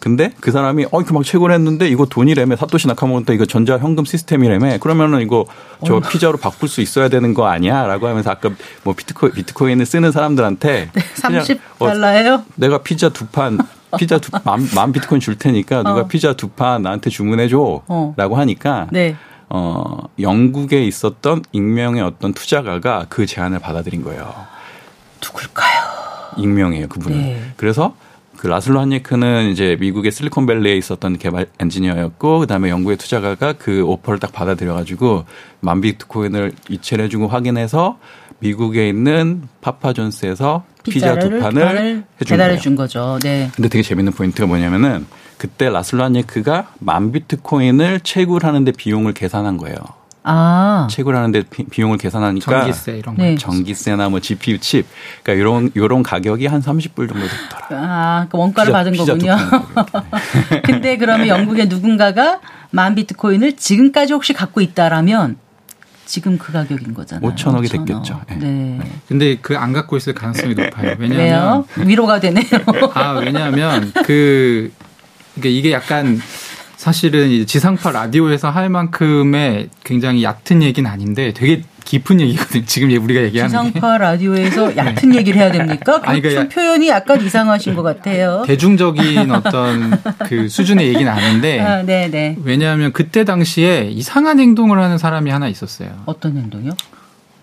[0.00, 4.78] 근데 그 사람이 어 이렇게 막 채굴했는데 이거 돈이래매 사토시 나카모토 이거 전자 현금 시스템이래매
[4.78, 5.46] 그러면은 이거
[5.84, 8.50] 저 피자로 바꿀 수 있어야 되는 거 아니야라고 하면서 아까
[8.84, 11.00] 뭐 비트코인 비트코인을 쓰는 사람들한테 어,
[11.78, 12.44] 30달러예요?
[12.56, 13.58] 내가 피자 두판
[13.98, 16.06] 피자 두만 만 비트코인 줄 테니까 누가 어.
[16.06, 18.14] 피자 두 판 나한테 주문해 어.
[18.16, 19.16] 줘라고 하니까 네.
[19.48, 24.34] 어 영국에 있었던 익명의 어떤 투자가가 그 제안을 받아들인 거예요.
[25.22, 25.82] 누굴까요?
[26.36, 27.18] 익명이에요 그분은.
[27.18, 27.52] 네.
[27.56, 27.94] 그래서
[28.36, 34.32] 그 라슬로 한예크는 이제 미국의 실리콘밸리에 있었던 개발 엔지니어였고 그다음에 영국의 투자가가 그 오퍼를 딱
[34.32, 35.24] 받아들여 가지고
[35.60, 37.98] 만 비트코인을 이체를 해주고 확인해서
[38.38, 42.58] 미국에 있는 파파존스에서 피자 두 판을 배달해.
[42.58, 43.18] 준 거죠.
[43.22, 43.50] 네.
[43.54, 45.06] 근데 되게 재밌는 포인트가 뭐냐면은
[45.38, 49.76] 그때 라슬로 한예크가 만 비트코인을 채굴하는데 비용을 계산한 거예요.
[50.28, 50.88] 아.
[50.90, 53.22] 채굴 하는데 비- 비용을 계산하니까 전기세 이런 거.
[53.22, 53.36] 네.
[53.36, 54.84] 전기세나 뭐 GPU 칩,
[55.22, 57.80] 그러니까 이런 이런 가격이 한 30불 정도 됐더라.
[57.82, 59.36] 아, 그 원가를 받은 피자 두 거군요.
[60.64, 65.36] 근데 그러면 영국의 누군가가 만 비트코인을 지금까지 혹시 갖고 있다라면
[66.04, 67.32] 지금 그 가격인 거잖아요.
[67.34, 67.86] 5천억이 5천억.
[67.86, 68.20] 됐겠죠.
[68.30, 68.34] 예.
[68.36, 68.80] 네.
[69.08, 70.94] 근데 그 안 갖고 있을 가능성이 높아요.
[71.00, 71.86] 왜냐하면 왜요?
[71.86, 72.44] 위로가 되네요.
[72.94, 74.70] 아 왜냐하면 그
[75.34, 76.20] 그러니까 이게 약간
[76.86, 82.64] 사실은 이제 지상파 라디오에서 할 만큼의 굉장히 얕은 얘기는 아닌데 되게 깊은 얘기거든요.
[82.64, 86.00] 지금 우리가 얘기하는 게 지상파 라디오에서 얕은 얘기를 해야 됩니까?
[86.00, 88.44] 그 아니, 그러니까 좀 표현이 약간 이상하신 것 같아요.
[88.46, 92.36] 대중적인 어떤 그 수준의 얘기는 아닌데 아, 네, 네.
[92.44, 95.90] 왜냐하면 그때 당시에 이상한 행동을 하는 사람이 하나 있었어요.
[96.06, 96.70] 어떤 행동이요?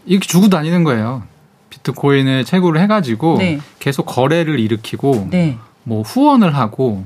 [0.05, 1.23] 이렇게 주고 다니는 거예요.
[1.69, 3.59] 비트코인을 채굴을 해가지고 네.
[3.79, 5.57] 계속 거래를 일으키고 네.
[5.83, 7.03] 뭐 후원을 하고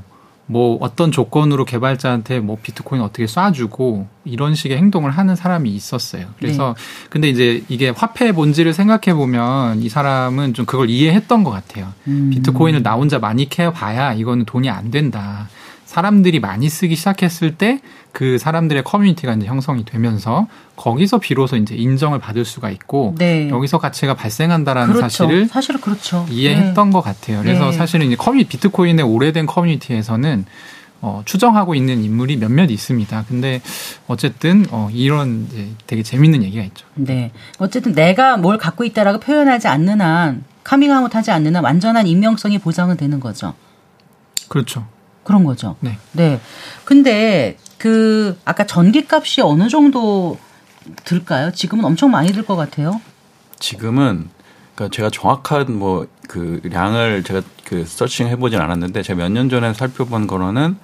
[0.47, 6.27] 뭐 어떤 조건으로 개발자한테 뭐 비트코인 어떻게 쏴주고 이런 식의 행동을 하는 사람이 있었어요.
[6.39, 7.07] 그래서 네.
[7.09, 11.93] 근데 이제 이게 화폐의 본질을 생각해 보면 이 사람은 좀 그걸 이해했던 것 같아요.
[12.07, 12.29] 음.
[12.31, 15.49] 비트코인을 나 혼자 많이 캐봐야 이거는 돈이 안 된다.
[15.87, 17.81] 사람들이 많이 쓰기 시작했을 때
[18.17, 23.47] 그 사람들의 커뮤니티가 이제 형성이 되면서 거기서 비로소 이제 인정을 받을 수가 있고 네.
[23.47, 25.01] 여기서 가치가 발생한다라는 그렇죠.
[25.07, 26.25] 사실을 사실은 그렇죠.
[26.27, 27.43] 이해했던 것 같아요.
[27.43, 27.77] 그래서 네.
[27.77, 30.45] 사실은 이제 커뮤 비트코인의 오래된 커뮤니티에서는
[31.01, 33.25] 어, 추정하고 있는 인물이 몇몇 있습니다.
[33.27, 33.61] 근데
[34.07, 36.87] 어쨌든 어, 이런 이제 되게 재밌는 얘기가 있죠.
[36.95, 37.31] 네.
[37.59, 42.97] 어쨌든 내가 뭘 갖고 있다라고 표현하지 않는 한 카밍아웃 하지 않는 한 완전한 익명성이 보장은
[42.97, 43.53] 되는 거죠.
[44.47, 44.87] 그렇죠.
[45.27, 45.75] 그런 거죠.
[45.81, 45.97] 네.
[46.13, 46.39] 네.
[46.85, 50.37] 근데 그 아까 전기값이 어느 정도
[51.03, 51.51] 들까요?
[51.51, 53.01] 지금은 엄청 많이 들 것 같아요.
[53.59, 54.29] 지금은
[54.75, 59.73] 그러니까 제가 정확한 뭐 그 량을 제가 그 서칭 해보진 않았는데 제가 몇 년 전에
[59.73, 60.75] 살펴본 거로는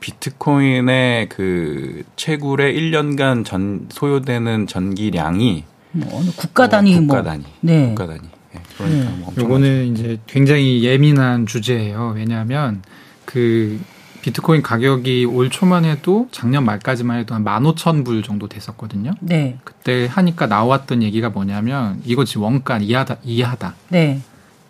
[0.00, 7.44] 비트코인의 그 채굴의 1년간 전 소요되는 전기량이 뭐 어느 국가 단위 어, 뭐 국가 단위
[7.60, 7.88] 네.
[7.88, 8.20] 국가 단위
[8.54, 9.16] 예, 그러니까 네.
[9.18, 12.12] 뭐 요거는 이제 굉장히 예민한 주제예요.
[12.16, 12.82] 왜냐하면
[13.24, 13.80] 그
[14.22, 19.12] 비트코인 가격이 올 초만 해도 작년 말까지만 해도 한 15,000불 정도 됐었거든요.
[19.20, 19.58] 네.
[19.64, 23.74] 그때 하니까 나왔던 얘기가 뭐냐면 이거 지금 원가 이하다 이하다.
[23.88, 24.20] 네.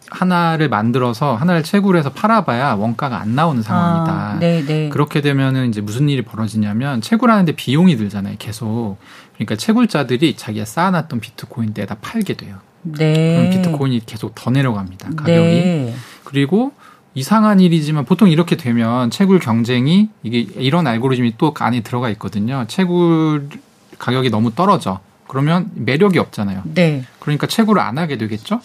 [0.09, 4.13] 하나를 만들어서 하나를 채굴 해서 팔아봐야 원가가 안 나오는 상황이다.
[4.13, 4.89] 아, 네, 네.
[4.91, 8.37] 그렇게 되면은 이제 무슨 일이 벌어지냐면 채굴하는데 비용이 들잖아요.
[8.39, 8.99] 계속.
[9.35, 12.57] 그러니까 채굴자들이 자기가 쌓아놨던 비트코인 때에다 팔게 돼요.
[12.83, 13.37] 네.
[13.37, 15.11] 그럼 비트코인이 계속 더 내려갑니다.
[15.17, 15.31] 가격이.
[15.31, 15.95] 네.
[16.25, 16.73] 그리고
[17.15, 22.65] 이상한 일이지만 보통 이렇게 되면 채굴 경쟁이 이게 이런 알고리즘이 또 안에 들어가 있거든요.
[22.69, 23.49] 채굴
[23.99, 25.01] 가격이 너무 떨어져.
[25.29, 26.63] 그러면 매력이 없잖아요.
[26.65, 27.05] 네.
[27.19, 28.61] 그러니까 채굴을 안 하게 되겠죠?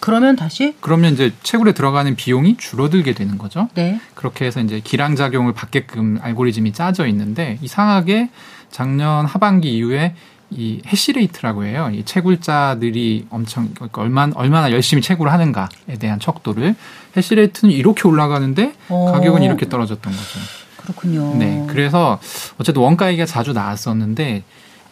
[0.00, 3.68] 그러면 다시 그러면 이제 채굴에 들어가는 비용이 줄어들게 되는 거죠.
[3.74, 4.00] 네.
[4.14, 8.30] 그렇게 해서 이제 기량작용을 받게끔 알고리즘이 짜져 있는데 이상하게
[8.70, 10.14] 작년 하반기 이후에
[10.50, 11.90] 이 해시레이트라고 해요.
[11.92, 16.76] 이 채굴자들이 엄청 그러니까 얼마나 얼마나 열심히 채굴을 하는가에 대한 척도를
[17.16, 19.10] 해시레이트는 이렇게 올라가는데 어.
[19.12, 20.38] 가격은 이렇게 떨어졌던 거죠.
[20.76, 21.34] 그렇군요.
[21.36, 21.64] 네.
[21.68, 22.20] 그래서
[22.58, 24.44] 어쨌든 원가 얘기가 자주 나왔었는데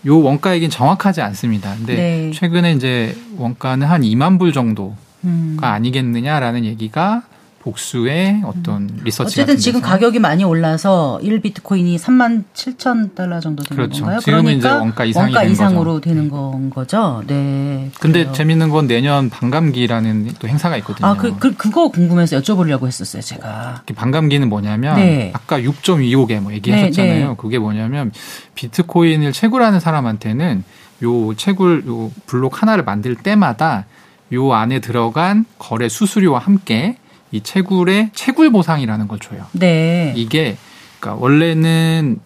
[0.07, 1.75] 요 원가 얘기는 정확하지 않습니다.
[1.77, 2.31] 근데 네.
[2.33, 5.57] 최근에 이제 원가는 한 2만 불 정도가 음.
[5.61, 7.23] 아니겠느냐라는 얘기가
[7.65, 13.85] 복수의 어떤 리서치 어쨌든 지금 가격이 많이 올라서 1 비트코인이 3만 7천 달러 정도 되는
[13.85, 14.03] 그렇죠.
[14.03, 14.21] 건가요?
[14.21, 16.01] 지금은 그러니까 이제 원가 이상이 된 이상으로 거죠.
[16.03, 17.23] 되는 건 거죠.
[17.27, 17.91] 네.
[17.99, 18.33] 근데 그래요.
[18.35, 21.09] 재밌는 건 내년 반감기라는 또 행사가 있거든요.
[21.09, 23.83] 아, 그, 그, 그거 궁금해서 여쭤보려고 했었어요, 제가.
[23.87, 25.31] 그 반감기는 뭐냐면 네.
[25.33, 27.15] 아까 6.25개 뭐 얘기하셨잖아요.
[27.15, 27.35] 네, 네.
[27.39, 28.13] 그게 뭐냐면
[28.57, 30.65] 비트코인을 채굴하는 사람한테는
[31.03, 33.87] 요 채굴 요 블록 하나를 만들 때마다
[34.35, 36.99] 요 안에 들어간 거래 수수료와 함께
[37.35, 39.45] 이 채굴의 채굴 보상이라는 걸 줘요.
[39.51, 40.15] 네.
[40.17, 40.57] 이게
[41.01, 42.21] 그러니까 원래는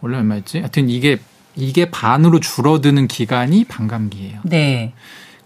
[0.00, 0.58] 원래 얼마였지?
[0.58, 1.18] 하여튼 이게
[1.54, 4.40] 이게 반으로 줄어드는 기간이 반감기예요.
[4.42, 4.92] 네.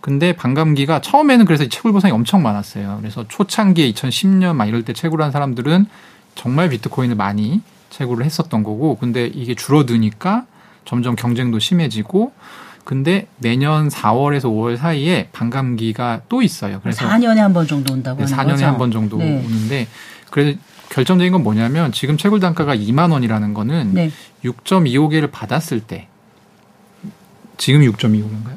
[0.01, 2.97] 근데 반감기가 처음에는 그래서 채굴 보상이 엄청 많았어요.
[3.01, 5.85] 그래서 초창기에 2010년 막 이럴 때 채굴한 사람들은
[6.35, 10.47] 정말 비트코인을 많이 채굴을 했었던 거고, 근데 이게 줄어드니까
[10.87, 12.33] 점점 경쟁도 심해지고,
[12.85, 16.81] 근데 내년 4월에서 5월 사이에 반감기가 또 있어요.
[16.83, 18.66] 그래서 4년에 한 번 정도 온다고 네, 하는 4년에 거죠?
[18.66, 19.42] 한번 정도 네.
[19.45, 19.87] 오는데,
[20.31, 24.11] 그래서 결정적인 건 뭐냐면 지금 채굴 단가가 2만 원이라는 거는 네.
[24.45, 26.09] 6.25개를 받았을 때
[27.57, 28.57] 지금 6.25인가요?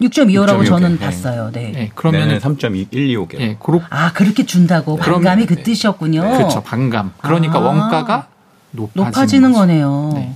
[0.00, 0.98] 6.25라고 6.25 저는 네.
[0.98, 1.50] 봤어요.
[1.52, 1.72] 네.
[1.72, 3.40] 네, 그러면은 3.125개.
[3.40, 4.96] 예, 그렇 아, 그렇게 준다고.
[4.96, 5.02] 네.
[5.02, 5.62] 반감이 그 네.
[5.62, 6.20] 뜻이었군요.
[6.22, 6.62] 그렇죠.
[6.62, 7.12] 반감.
[7.18, 7.62] 그러니까 아.
[7.62, 8.28] 원가가
[8.70, 9.52] 높아지는, 높아지는.
[9.52, 10.34] 거네요.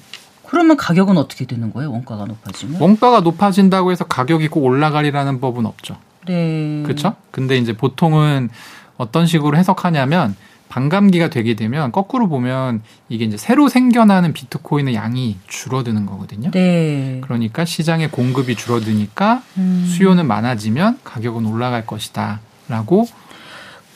[0.52, 0.56] 네.
[0.62, 1.90] 그러면 가격은 어떻게 되는 거예요?
[1.90, 2.80] 원가가 높아지면?
[2.80, 5.96] 원가가 높아진다고 해서 가격이 꼭 올라가리라는 법은 없죠.
[6.26, 6.82] 네.
[6.84, 7.14] 그렇죠?
[7.30, 8.50] 근데 이제 보통은
[8.98, 10.36] 어떤 식으로 해석하냐면
[10.68, 16.50] 반감기가 되게 되면 거꾸로 보면 이게 이제 새로 생겨나는 비트코인의 양이 줄어드는 거거든요.
[16.50, 17.20] 네.
[17.22, 19.86] 그러니까 시장의 공급이 줄어드니까 음.
[19.88, 23.06] 수요는 많아지면 가격은 올라갈 것이다라고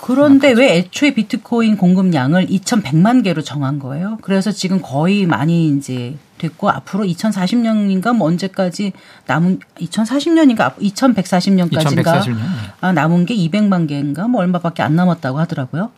[0.07, 4.19] 그런데 왜 애초에 비트코인 공급량을 2,100만 개로 정한 거예요?
[4.23, 8.93] 그래서 지금 거의 많이 이제 됐고 앞으로 2040년인가 뭐 언제까지
[9.27, 12.39] 남은 2040년인가 2140년까지인가 2140년.
[12.81, 15.91] 아, 남은 게 200만 개인가 뭐 얼마밖에 안 남았다고 하더라고요.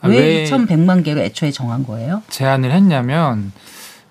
[0.00, 2.22] 아, 왜, 왜 2,100만 개로 애초에 정한 거예요?
[2.30, 3.52] 제안을 했냐면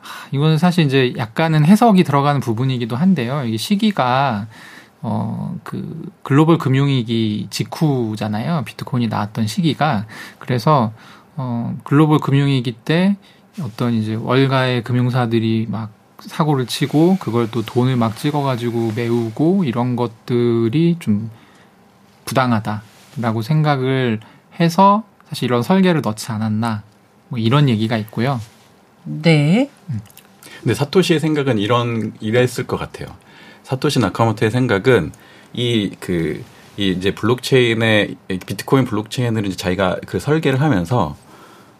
[0.01, 3.43] 하, 이거는 사실 이제 약간은 해석이 들어가는 부분이기도 한데요.
[3.43, 4.45] 이게 시기가
[5.01, 8.63] 어 그 글로벌 금융위기 직후잖아요.
[8.65, 10.05] 비트코인이 나왔던 시기가
[10.39, 10.93] 그래서
[11.35, 13.17] 어 글로벌 금융위기 때
[13.61, 20.97] 어떤 이제 월가의 금융사들이 막 사고를 치고 그걸 또 돈을 막 찍어가지고 메우고 이런 것들이
[20.99, 21.29] 좀
[22.25, 24.19] 부당하다라고 생각을
[24.59, 26.83] 해서 사실 이런 설계를 넣지 않았나
[27.29, 28.41] 뭐 이런 얘기가 있고요.
[29.03, 29.69] 네.
[30.61, 33.07] 근데 사토시의 생각은 이런 이랬을 것 같아요.
[33.69, 35.11] 사토시 나카모토의 생각은
[35.53, 36.43] 이 그
[36.79, 41.17] 이 이제 블록체인의 비트코인 블록체인을 이제 자기가 그 설계를 하면서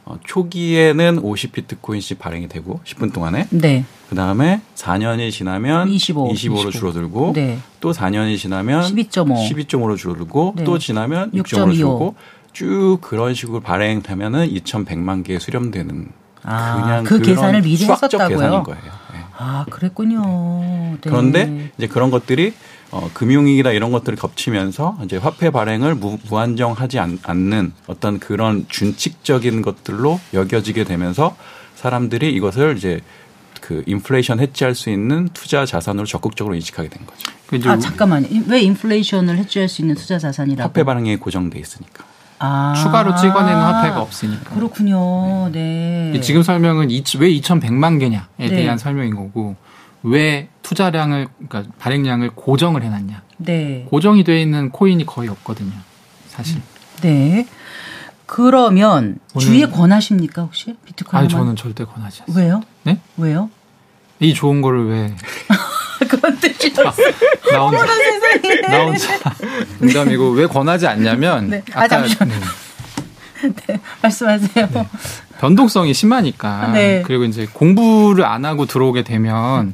[0.04, 3.86] 어, 초기에는 50 비트코인씩 발행이 되고 10분 동안에 네.
[4.10, 6.28] 그 다음에 4년이 지나면 25.
[6.34, 6.72] 25로 25.
[6.72, 7.60] 줄어들고 네.
[7.80, 9.50] 또 4년이 지나면 12.5.
[9.68, 10.64] 12.5로 줄어들고 네.
[10.66, 11.44] 또 지나면 6.25.
[11.46, 12.16] 6.5로 줄고
[12.52, 16.12] 쭉 그런 식으로 발행되면은 2,100만 개 수렴되는
[16.44, 18.38] 아, 그냥 그 계산을 미리 수학적 했었다고요?
[18.38, 18.92] 계산인 거예요.
[19.40, 19.46] 네.
[19.46, 20.22] 아, 그랬군요.
[20.22, 20.98] 네.
[21.02, 22.54] 그런데 이제 그런 것들이
[22.92, 29.62] 어, 금융위기나 이런 것들을 겹치면서 이제 화폐 발행을 무, 무한정하지 않, 는 어떤 그런 준칙적인
[29.62, 31.38] 것들로 여겨지게 되면서
[31.76, 33.00] 사람들이 이것을 이제
[33.62, 37.70] 그 인플레이션 해지할 수 있는 투자 자산으로 적극적으로 인식하게 된 거죠.
[37.70, 38.28] 아, 잠깐만요.
[38.48, 40.68] 왜 인플레이션을 해지할 수 있는 투자 자산이라고?
[40.68, 42.09] 화폐 발행이 고정돼 있으니까.
[42.40, 42.74] 아.
[42.82, 44.56] 추가로 찍어내는 화폐가 없으니까.
[44.56, 45.50] 그렇군요.
[45.52, 46.20] 네.
[46.22, 48.48] 지금 설명은 이- 왜 2,100만 개냐에 네.
[48.50, 49.56] 대한 설명인 거고
[50.04, 53.22] 왜 투자량을 그러니까 발행량을 고정을 해놨냐.
[53.38, 53.86] 네.
[53.90, 55.74] 고정이 돼 있는 코인이 거의 없거든요.
[56.28, 56.62] 사실.
[57.02, 57.46] 네.
[58.26, 61.20] 그러면 주위에 권하십니까 혹시 비트코인?
[61.20, 62.40] 아니 저는 절대 권하지 않습니다.
[62.42, 62.62] 왜요?
[62.84, 63.00] 네?
[63.18, 63.50] 왜요?
[64.20, 65.16] 이 좋은 거를 왜
[66.08, 67.02] 그건 뜻이었어.
[67.52, 67.86] 나 혼자
[68.68, 69.20] 나 혼자
[69.80, 71.64] 농담이고 왜 권하지 않냐면 네.
[71.74, 72.36] 아, 잠시만요.
[73.68, 74.68] 네, 말씀하세요.
[75.40, 77.04] 변동성이 심하니까 네.
[77.06, 79.74] 그리고 이제 공부를 안 하고 들어오게 되면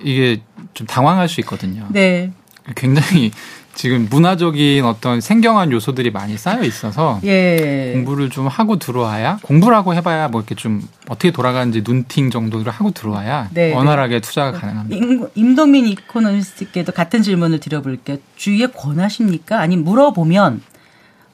[0.00, 0.40] 이게
[0.72, 1.86] 좀 당황할 수 있거든요.
[1.90, 2.32] 네.
[2.74, 3.30] 굉장히
[3.74, 7.92] 지금 문화적인 어떤 생경한 요소들이 많이 쌓여 있어서 예.
[7.94, 13.48] 공부를 좀 하고 들어와야 공부라고 해봐야 뭐 이렇게 좀 어떻게 돌아가는지 눈팅 정도를 하고 들어와야
[13.52, 14.96] 네, 원활하게 투자가 가능합니다.
[14.96, 18.18] 임, 임동민 이코노미스트께도 같은 질문을 드려볼게요.
[18.36, 19.60] 주위에 권하십니까?
[19.60, 20.62] 아니면 물어보면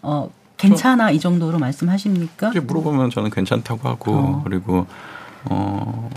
[0.03, 2.53] 어 괜찮아 이 정도로 말씀하십니까?
[2.63, 4.41] 물어보면 저는 괜찮다고 하고 어.
[4.45, 4.87] 그리고
[5.45, 6.11] 어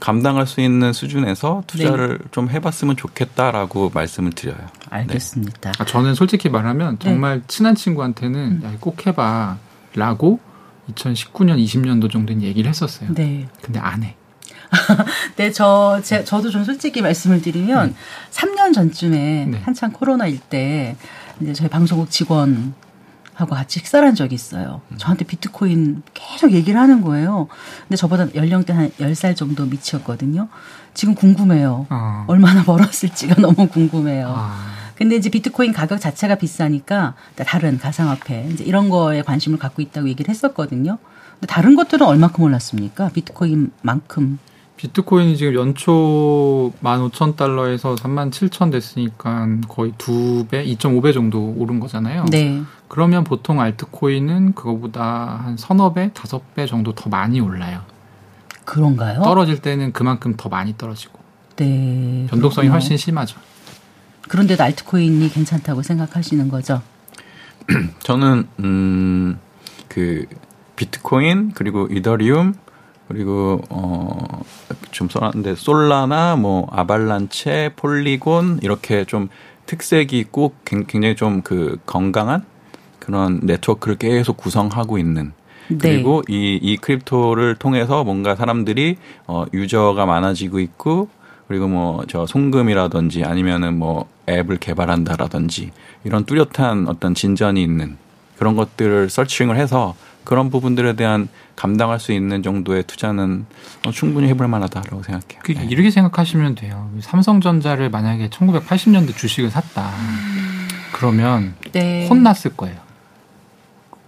[0.00, 2.24] 감당할 수 있는 수준에서 투자를 네.
[2.30, 4.58] 좀 해봤으면 좋겠다라고 말씀을 드려요.
[4.90, 5.72] 알겠습니다.
[5.78, 7.08] 아, 저는 솔직히 말하면 네.
[7.10, 10.40] 정말 친한 친구한테는 야, 꼭 해봐라고
[10.92, 13.14] 2019년 20년도 정도는 얘기를 했었어요.
[13.14, 13.48] 네.
[13.62, 14.16] 근데 안 해.
[15.36, 17.94] 네, 저, 제, 저도 좀 솔직히 말씀을 드리면,
[18.30, 19.60] 3년 전쯤에 네.
[19.64, 20.96] 한창 코로나일 때,
[21.40, 22.74] 이제 저희 방송국 직원
[23.34, 24.80] 하고 같이 식사를 한 적이 있어요.
[24.96, 27.48] 저한테 비트코인 계속 얘기를 하는 거예요.
[27.82, 30.48] 근데 저보다 연령대 한 10살 정도 미치였거든요.
[30.94, 31.86] 지금 궁금해요.
[31.90, 32.24] 어.
[32.28, 34.32] 얼마나 벌었을지가 너무 궁금해요.
[34.34, 34.56] 아,
[34.94, 40.30] 근데 이제 비트코인 가격 자체가 비싸니까 다른 가상화폐 이제 이런 거에 관심을 갖고 있다고 얘기를
[40.30, 40.98] 했었거든요.
[41.34, 43.08] 근데 다른 것들은 얼마큼 올랐습니까?
[43.08, 44.38] 비트코인만큼.
[44.88, 52.26] 비트코인이 지금 연초 15,000달러에서 37,000 됐으니까 거의 2배, 2.5배 정도 오른 거잖아요.
[52.30, 52.60] 네.
[52.88, 57.80] 그러면 보통 알트코인은 그거보다 한 서너 배, 다섯 배 정도 더 많이 올라요.
[58.66, 59.22] 그런가요?
[59.22, 61.18] 떨어질 때는 그만큼 더 많이 떨어지고
[61.56, 62.26] 네.
[62.28, 62.72] 변동성이 그렇군요.
[62.72, 63.40] 훨씬 심하죠.
[64.28, 66.82] 그런데도 알트코인이 괜찮다고 생각하시는 거죠?
[68.00, 69.38] 저는 음
[69.94, 70.26] 그
[70.74, 72.54] 비트코인 그리고 이더리움
[73.08, 79.28] 그리고 어좀 써놨는데 솔라나 뭐 아발란체 폴리곤 이렇게 좀
[79.66, 82.44] 특색이 있고 굉- 굉장히 좀 그 건강한
[82.98, 85.32] 그런 네트워크를 계속 구성하고 있는
[85.68, 85.76] 네.
[85.78, 91.08] 그리고 이, 이 크립토를 통해서 뭔가 사람들이 어, 유저가 많아지고 있고
[91.48, 95.70] 그리고 뭐 저 송금이라든지 아니면은 뭐 앱을 개발한다라든지
[96.04, 97.96] 이런 뚜렷한 어떤 진전이 있는
[98.38, 103.46] 그런 것들을 서칭을 해서 그런 부분들에 대한 감당할 수 있는 정도의 투자는
[103.86, 105.40] 어, 충분히 해볼 만하다라고 생각해요.
[105.42, 105.66] 그 네.
[105.70, 106.90] 이렇게 생각하시면 돼요.
[107.00, 109.90] 삼성전자를 만약에 1980년대 주식을 샀다.
[110.92, 112.08] 그러면 네.
[112.08, 112.76] 혼났을 거예요.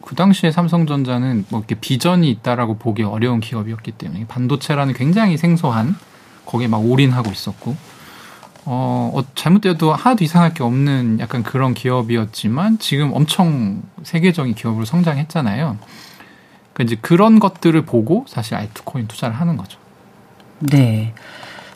[0.00, 5.96] 그 당시에 삼성전자는 뭐 이렇게 비전이 있다라고 보기 어려운 기업이었기 때문에 반도체라는 굉장히 생소한
[6.44, 7.76] 거기에 막 올인하고 있었고
[8.68, 15.78] 어, 어, 잘못돼도 하나도 이상할 게 없는 약간 그런 기업이었지만 지금 엄청 세계적인 기업으로 성장했잖아요.
[16.76, 19.78] 그러니까 이제 그런 것들을 보고 사실 알트코인 투자를 하는 거죠.
[20.58, 21.14] 네.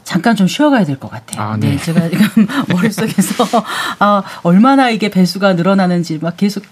[0.05, 1.41] 잠깐 좀 쉬어가야 될 것 같아요.
[1.43, 1.71] 아, 네.
[1.71, 1.77] 네.
[1.79, 3.45] 제가 지금 머릿속에서
[3.99, 6.65] 아, 얼마나 이게 배수가 늘어나는지 막 계속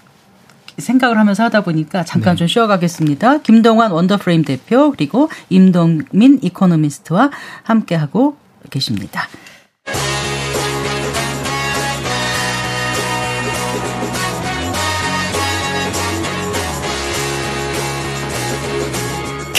[0.77, 2.39] 생각을 하면서 하다 보니까 잠깐 네.
[2.39, 3.39] 좀 쉬어가겠습니다.
[3.39, 7.31] 김동완 원더프레임 대표 그리고 임동민 이코노미스트와
[7.63, 8.37] 함께하고
[8.69, 9.27] 계십니다.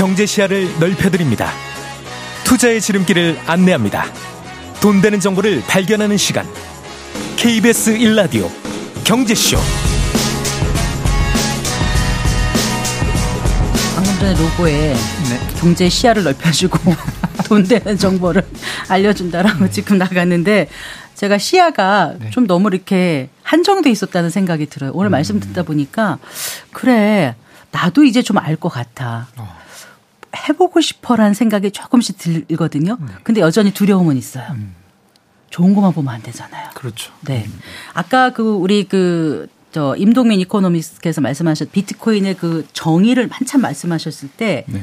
[0.01, 1.51] 경제 시야를 넓혀드립니다.
[2.45, 4.07] 투자의 지름길을 안내합니다.
[4.81, 6.47] 돈 되는 정보를 발견하는 시간.
[7.37, 8.49] KBS 1라디오
[9.05, 9.59] 경제쇼.
[13.95, 14.95] 방금 전에 로고에
[15.61, 16.79] 경제 시야를 넓혀주고
[17.45, 18.43] 돈 되는 정보를
[18.89, 20.69] 알려준다라고 지금 나갔는데
[21.15, 22.31] 제가 시야가 네.
[22.31, 24.93] 좀 너무 이렇게 한정돼 있었다는 생각이 들어요.
[24.95, 26.17] 오늘 말씀 듣다 보니까
[26.73, 27.35] 그래
[27.71, 29.27] 나도 이제 좀 알 것 같아.
[29.37, 29.60] 어.
[30.37, 32.99] 해보고 싶어라는 생각이 조금씩 들거든요.
[33.01, 33.13] 네.
[33.23, 34.45] 근데 여전히 두려움은 있어요.
[34.53, 34.75] 음.
[35.51, 36.71] 좋은 것만 보면 안 되잖아요.
[36.75, 37.13] 그렇죠.
[37.23, 37.47] 네.
[37.95, 44.83] 아까 그 우리 그 저 임동민 이코노미스트께서 말씀하셨 비트코인의 그 정의를 한참 말씀하셨을 때 네.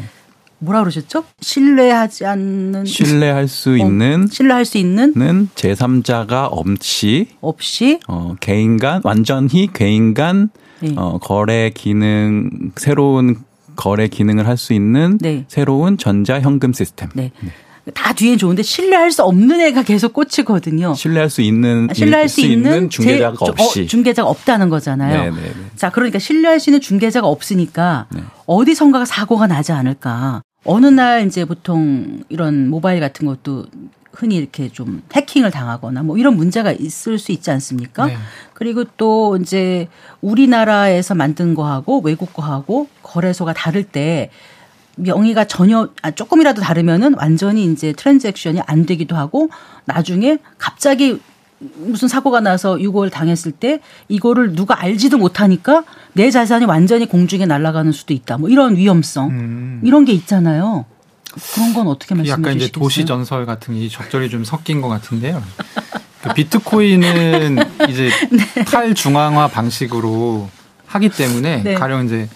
[0.60, 1.26] 뭐라 그러셨죠?
[1.42, 8.78] 신뢰하지 않는 신뢰할 수 어, 있는 신뢰할 수 있는 는 제3자가 없이 없이 어, 개인
[8.78, 10.94] 간 완전히 개인 간 네.
[10.96, 13.44] 어, 거래 기능 새로운
[13.78, 15.46] 거래 기능을 할 수 있는 네.
[15.48, 17.08] 새로운 전자 현금 시스템.
[17.14, 17.32] 네.
[17.94, 20.94] 다 뒤엔 좋은데 신뢰할 수 없는 애가 계속 꽂히거든요.
[20.94, 23.82] 신뢰할 수 있는 아, 신뢰할 수 있는 중개자가 제- 없이.
[23.84, 25.24] 어, 중개자가 없다는 거잖아요.
[25.24, 25.54] 네, 네, 네.
[25.78, 28.22] 자, 그러니까 신뢰할 수 있는 중개자가 없으니까 네.
[28.46, 30.42] 어디선가가 사고가 나지 않을까.
[30.66, 33.68] 어느 날 이제 보통 이런 모바일 같은 것도
[34.18, 38.08] 흔히 이렇게 좀 해킹을 당하거나 뭐 이런 문제가 있을 수 있지 않습니까?
[38.08, 38.18] 네.
[38.54, 39.88] 그리고 또 이제
[40.22, 44.32] 우리나라에서 만든 거하고 외국 거하고 거래소가 다를 때
[44.96, 49.50] 명의가 전혀 아, 조금이라도 다르면은 완전히 이제 트랜잭션이 안 되기도 하고
[49.86, 51.22] 나중에 갑자기
[51.60, 57.92] 무슨 사고가 나서 유고를 당했을 때 이거를 누가 알지도 못하니까 내 자산이 완전히 공중에 날아가는
[57.92, 58.40] 수도 있다.
[58.40, 59.82] 뭐 이런 위험성 음.
[59.84, 60.86] 이런 게 있잖아요.
[61.54, 62.84] 그런 건 어떻게 말씀해 약간 이제 주시겠어요?
[62.84, 65.42] 도시 전설 같은 게 적절히 좀 섞인 것 같은데요.
[66.24, 67.58] 그 비트코인은
[67.90, 68.10] 이제
[68.70, 70.50] 탈중앙화 방식으로
[70.88, 71.74] 하기 때문에 네.
[71.76, 72.28] 가령 이제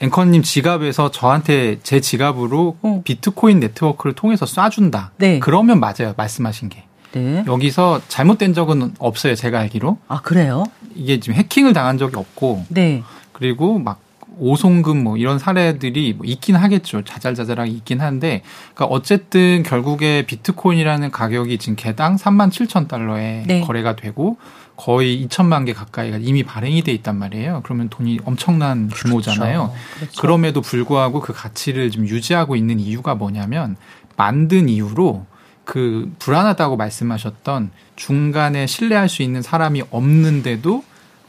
[0.00, 3.02] 앵커님 지갑에서 저한테 제 지갑으로 어.
[3.04, 5.10] 비트코인 네트워크를 통해서 쏴준다.
[5.16, 5.38] 네.
[5.38, 6.14] 그러면 맞아요.
[6.16, 6.84] 말씀하신 게.
[7.12, 7.44] 네.
[7.46, 9.34] 여기서 잘못된 적은 없어요.
[9.34, 9.98] 제가 알기로.
[10.08, 10.64] 아 그래요?
[10.94, 13.02] 이게 지금 해킹을 당한 적이 없고 네.
[13.32, 14.00] 그리고 막
[14.38, 17.02] 오송금 뭐 이런 사례들이 뭐 있긴 하겠죠.
[17.04, 18.42] 자잘자잘하게 있긴 한데,
[18.74, 23.60] 그러니까 어쨌든 결국에 비트코인이라는 가격이 지금 개당 3만 7천 달러에 네.
[23.62, 24.36] 거래가 되고
[24.76, 27.62] 거의 2천만 개 가까이가 이미 발행이 돼 있단 말이에요.
[27.64, 29.72] 그러면 돈이 엄청난 규모잖아요.
[29.96, 30.20] 그렇죠.
[30.20, 33.76] 그럼에도 불구하고 그 가치를 지금 유지하고 있는 이유가 뭐냐면
[34.16, 35.24] 만든 이유로
[35.64, 40.84] 그 불안하다고 말씀하셨던 중간에 신뢰할 수 있는 사람이 없는데도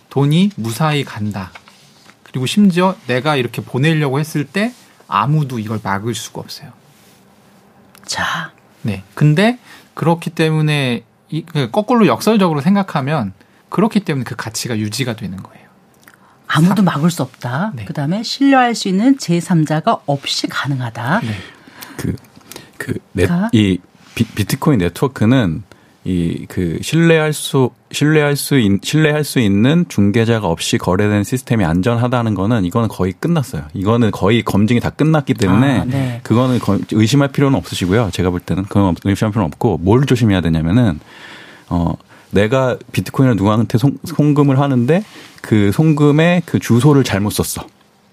[0.10, 1.52] 돈이 무사히 간다.
[2.38, 4.72] 그리고 심지어 내가 이렇게 보내려고 했을 때
[5.08, 6.72] 아무도 이걸 막을 수가 없어요.
[8.06, 8.52] 자,
[8.84, 9.04] 네.
[9.16, 9.58] 근데
[9.96, 13.34] 그렇기 때문에 이, 그 거꾸로 역설적으로 생각하면
[13.70, 15.66] 그렇기 때문에 그 가치가 유지가 되는 거예요.
[16.46, 17.72] 아무도 막을 수 없다.
[17.74, 17.86] 네.
[17.86, 21.22] 그다음에 신뢰할 수 있는 제3자가 없이 가능하다.
[21.22, 21.36] 네.
[21.98, 22.16] 그,
[22.78, 22.94] 그,
[23.28, 23.50] 가?
[23.50, 23.80] 넷, 이
[24.14, 25.64] 비, 비트코인 네트워크는
[26.10, 32.34] 이 그 신뢰할 수 신뢰할 수 있, 신뢰할 수 있는 중개자가 없이 거래되는 시스템이 안전하다는
[32.34, 33.64] 거는 이거는 거의 끝났어요.
[33.74, 36.20] 이거는 거의 검증이 다 끝났기 때문에 아, 네.
[36.24, 38.10] 그거는 거- 의심할 필요는 없으시고요.
[38.14, 41.00] 제가 볼 때는 그건 없- 의심할 필요는 없고 뭘 조심해야 되냐면은
[41.70, 41.94] 어
[42.32, 45.04] 내가 비트코인을 누구한테 송, 송금을 하는데
[45.42, 47.66] 그 송금의 그 주소를 잘못 썼어.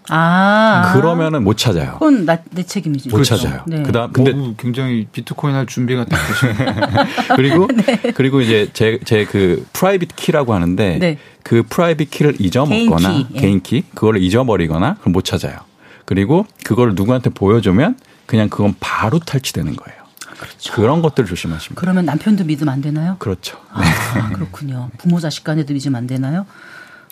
[0.08, 0.92] 아.
[0.94, 1.92] 그러면은 못 찾아요.
[1.94, 3.08] 그건 나, 내 책임이지.
[3.08, 3.62] 못 찾아요.
[3.66, 3.82] 네.
[3.82, 6.74] 그다음 근데 근데 굉장히 비트코인 할 준비가 딱 되시네요.
[7.36, 7.68] 그리고
[8.14, 11.18] 그리고 이제 제 제 그 private key라고 하는데 네.
[11.42, 13.40] 그 private key를 잊어먹거나 개인 키, 예.
[13.40, 15.58] 개인 키 그거를 잊어버리거나 그럼 못 찾아요.
[16.04, 17.96] 그리고 그거를 누구한테 보여주면
[18.26, 20.04] 그냥 그건 바로 탈취되는 거예요.
[20.38, 20.72] 그렇죠.
[20.74, 21.76] 그런 것들을 조심하시면 돼요.
[21.76, 23.16] 그러면 남편도 믿으면 안 되나요?
[23.18, 23.56] 그렇죠.
[23.72, 24.90] 아, 그렇군요.
[24.98, 26.44] 부모 자식 간에도 믿으면 안 되나요?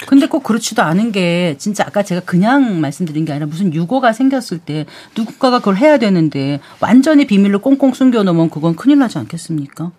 [0.07, 4.59] 근데 꼭 그렇지도 않은 게 진짜 아까 제가 그냥 말씀드린 게 아니라 무슨 유고가 생겼을
[4.59, 4.86] 때
[5.16, 9.92] 누군가가 그걸 해야 되는데 완전히 비밀로 꽁꽁 숨겨놓으면 그건 큰일 나지 않겠습니까?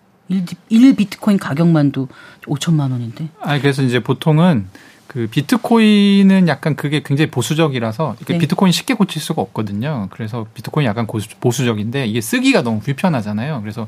[0.68, 2.08] 1, 비트코인 가격만도
[2.46, 3.28] 5천만 원인데.
[3.40, 4.66] 아니 그래서 이제 보통은
[5.06, 8.38] 그 비트코인은 약간 그게 굉장히 보수적이라서 네.
[8.38, 10.08] 비트코인 쉽게 고칠 수가 없거든요.
[10.10, 11.06] 그래서 비트코인 약간
[11.40, 13.60] 보수적인데 이게 쓰기가 너무 불편하잖아요.
[13.60, 13.86] 그래서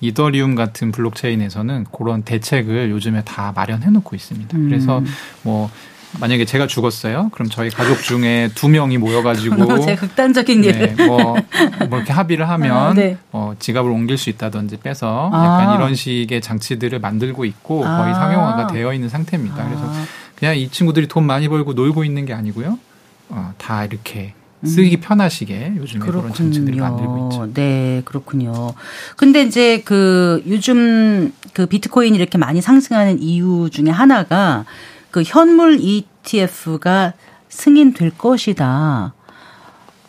[0.00, 4.56] 이더리움 같은 블록체인에서는 그런 대책을 요즘에 다 마련해 놓고 있습니다.
[4.56, 4.68] 음.
[4.68, 5.02] 그래서
[5.42, 5.70] 뭐
[6.20, 7.28] 만약에 제가 죽었어요.
[7.32, 10.96] 그럼 저희 가족 중에 두 명이 모여가지고 제가 극단적인 예를.
[10.96, 11.36] 네, 뭐,
[11.88, 13.18] 뭐 이렇게 합의를 하면 아, 네.
[13.30, 15.44] 어, 지갑을 옮길 수 있다든지 빼서 아.
[15.44, 18.14] 약간 이런 식의 장치들을 만들고 있고 거의 아.
[18.14, 19.64] 상용화가 되어 있는 상태입니다.
[19.64, 20.04] 그래서 아,
[20.38, 22.78] 그냥 이 친구들이 돈 많이 벌고 놀고 있는 게 아니고요.
[23.30, 24.34] 어, 다 이렇게
[24.64, 27.52] 쓰기 편하시게 요즘에 그런 장치들을 만들고 있죠.
[27.54, 28.74] 네, 그렇군요.
[29.16, 34.64] 근데 이제 그 요즘 그 비트코인이 이렇게 많이 상승하는 이유 중에 하나가
[35.10, 37.14] 그 현물 ETF가
[37.48, 39.14] 승인될 것이다.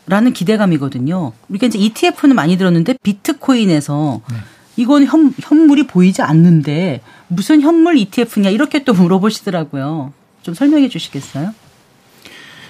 [0.05, 1.34] 라는 기대감이거든요.
[1.49, 4.38] 우리가 이제 ETF는 많이 들었는데 비트코인에서 네.
[4.75, 10.13] 이건 현, 현물이 보이지 않는데 무슨 현물 ETF냐 이렇게 또 물어보시더라고요.
[10.42, 11.54] 좀 설명해 주시겠어요?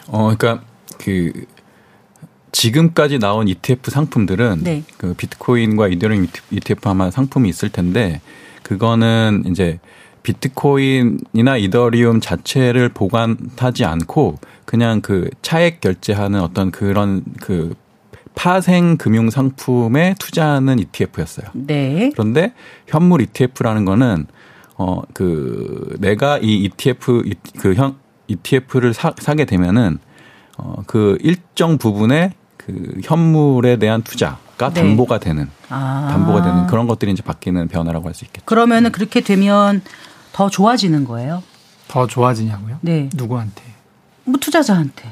[0.08, 0.64] 어, 그러니까
[0.98, 1.32] 그
[2.52, 4.84] 지금까지 나온 ETF 상품들은 네.
[4.98, 8.22] 그 비트코인과 이더리움 ETF 아마 상품이 있을 텐데
[8.64, 9.80] 그거는 이제
[10.24, 17.74] 비트코인이나 이더리움 자체를 보관하지 않고 그냥 그 차액 결제하는 어떤 그런 그
[18.36, 21.48] 파생 금융 상품에 투자하는 ETF였어요.
[21.54, 22.10] 네.
[22.14, 22.54] 그런데
[22.88, 24.28] 현물 ETF라는 거는
[24.80, 27.24] 어 그 내가 이 ETF
[27.60, 27.96] 그현
[28.28, 30.00] ETF를 사, 사게 되면은
[30.58, 34.82] 어 그 일정 부분의 그 현물에 대한 투자가 네.
[34.82, 36.08] 담보가 되는 아.
[36.12, 38.46] 담보가 되는 그런 것들이 이제 바뀌는 변화라고 할 수 있겠죠.
[38.46, 39.82] 그러면은 그렇게 되면
[40.34, 41.44] 더 좋아지는 거예요.
[41.88, 42.78] 더 좋아지냐고요?
[42.82, 43.10] 네.
[43.16, 43.64] 누구한테?
[44.26, 45.10] 뭐 투자자한테.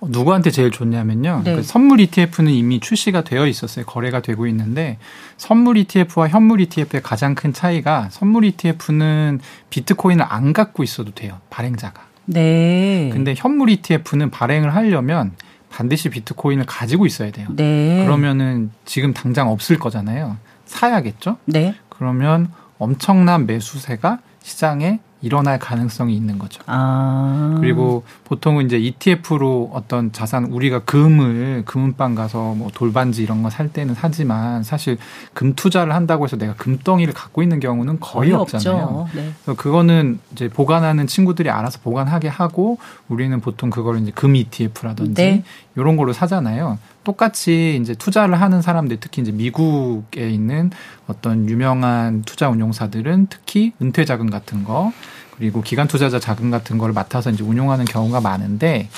[0.00, 1.42] 어, 누구한테 제일 좋냐면요.
[1.44, 1.56] 네.
[1.56, 3.84] 그 선물 ETF는 이미 출시가 되어 있었어요.
[3.84, 4.98] 거래가 되고 있는데
[5.36, 9.40] 선물 ETF와 현물 ETF의 가장 큰 차이가 선물 ETF는
[9.70, 11.38] 비트코인을 안 갖고 있어도 돼요.
[11.50, 12.02] 발행자가.
[12.26, 13.10] 네.
[13.12, 15.32] 근데 현물 ETF는 발행을 하려면
[15.70, 17.48] 반드시 비트코인을 가지고 있어야 돼요.
[17.54, 18.02] 네.
[18.04, 20.36] 그러면은 지금 당장 없을 거잖아요.
[20.66, 21.38] 사야겠죠?
[21.46, 21.74] 네.
[21.88, 26.62] 그러면 엄청난 매수세가 시장에 일어날 가능성이 있는 거죠.
[26.66, 27.58] 아.
[27.60, 33.68] 그리고 보통은 이제 ETF로 어떤 자산 우리가 금을 금은방 가서 뭐 돌반지 이런 거 살
[33.72, 34.96] 때는 사지만 사실
[35.34, 38.82] 금 투자를 한다고 해서 내가 금덩이를 갖고 있는 경우는 거의, 없잖아요.
[38.84, 39.08] 없죠.
[39.18, 39.32] 네.
[39.44, 45.42] 그래서 그거는 이제 보관하는 친구들이 알아서 보관하게 하고 우리는 보통 그걸 이제 금 ETF라든지 네.
[45.76, 46.78] 이런 걸로 사잖아요.
[47.04, 50.70] 똑같이 이제 투자를 하는 사람들 특히 이제 미국에 있는
[51.06, 54.92] 어떤 유명한 투자 운용사들은 특히 은퇴 자금 같은 거
[55.36, 58.88] 그리고 기관 투자자 자금 같은 거를 맡아서 이제 운용하는 경우가 많은데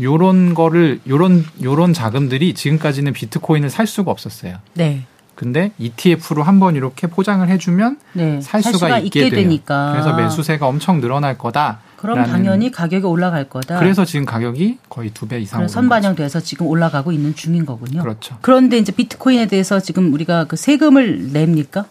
[0.00, 4.56] 요런 거를 요런 요런 자금들이 지금까지는 비트코인을 살 수가 없었어요.
[4.74, 5.04] 네.
[5.34, 8.40] 근데 ETF로 한 번 이렇게 포장을 해주면 네.
[8.42, 9.30] 살 수가, 있게 돼요.
[9.42, 9.92] 되니까.
[9.92, 11.80] 그래서 매수세가 엄청 늘어날 거다.
[12.00, 13.78] 그럼 당연히 가격이 올라갈 거다.
[13.78, 15.68] 그래서 지금 가격이 거의 두 배 이상.
[15.68, 18.02] 선반영돼서 지금 올라가고 있는 중인 거군요.
[18.02, 18.38] 그렇죠.
[18.40, 21.84] 그런데 이제 비트코인에 대해서 지금 우리가 그 세금을 냅니까?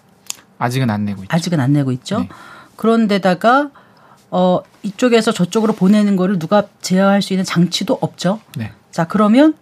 [0.57, 1.33] 아직은 안 내고 있죠.
[1.35, 2.19] 아직은 안 내고 있죠.
[2.21, 2.29] 네.
[2.75, 3.69] 그런데다가
[4.31, 8.39] 어 이쪽에서 저쪽으로 보내는 거를 누가 제어할 수 있는 장치도 없죠.
[8.57, 8.71] 네.
[8.91, 9.53] 자 그러면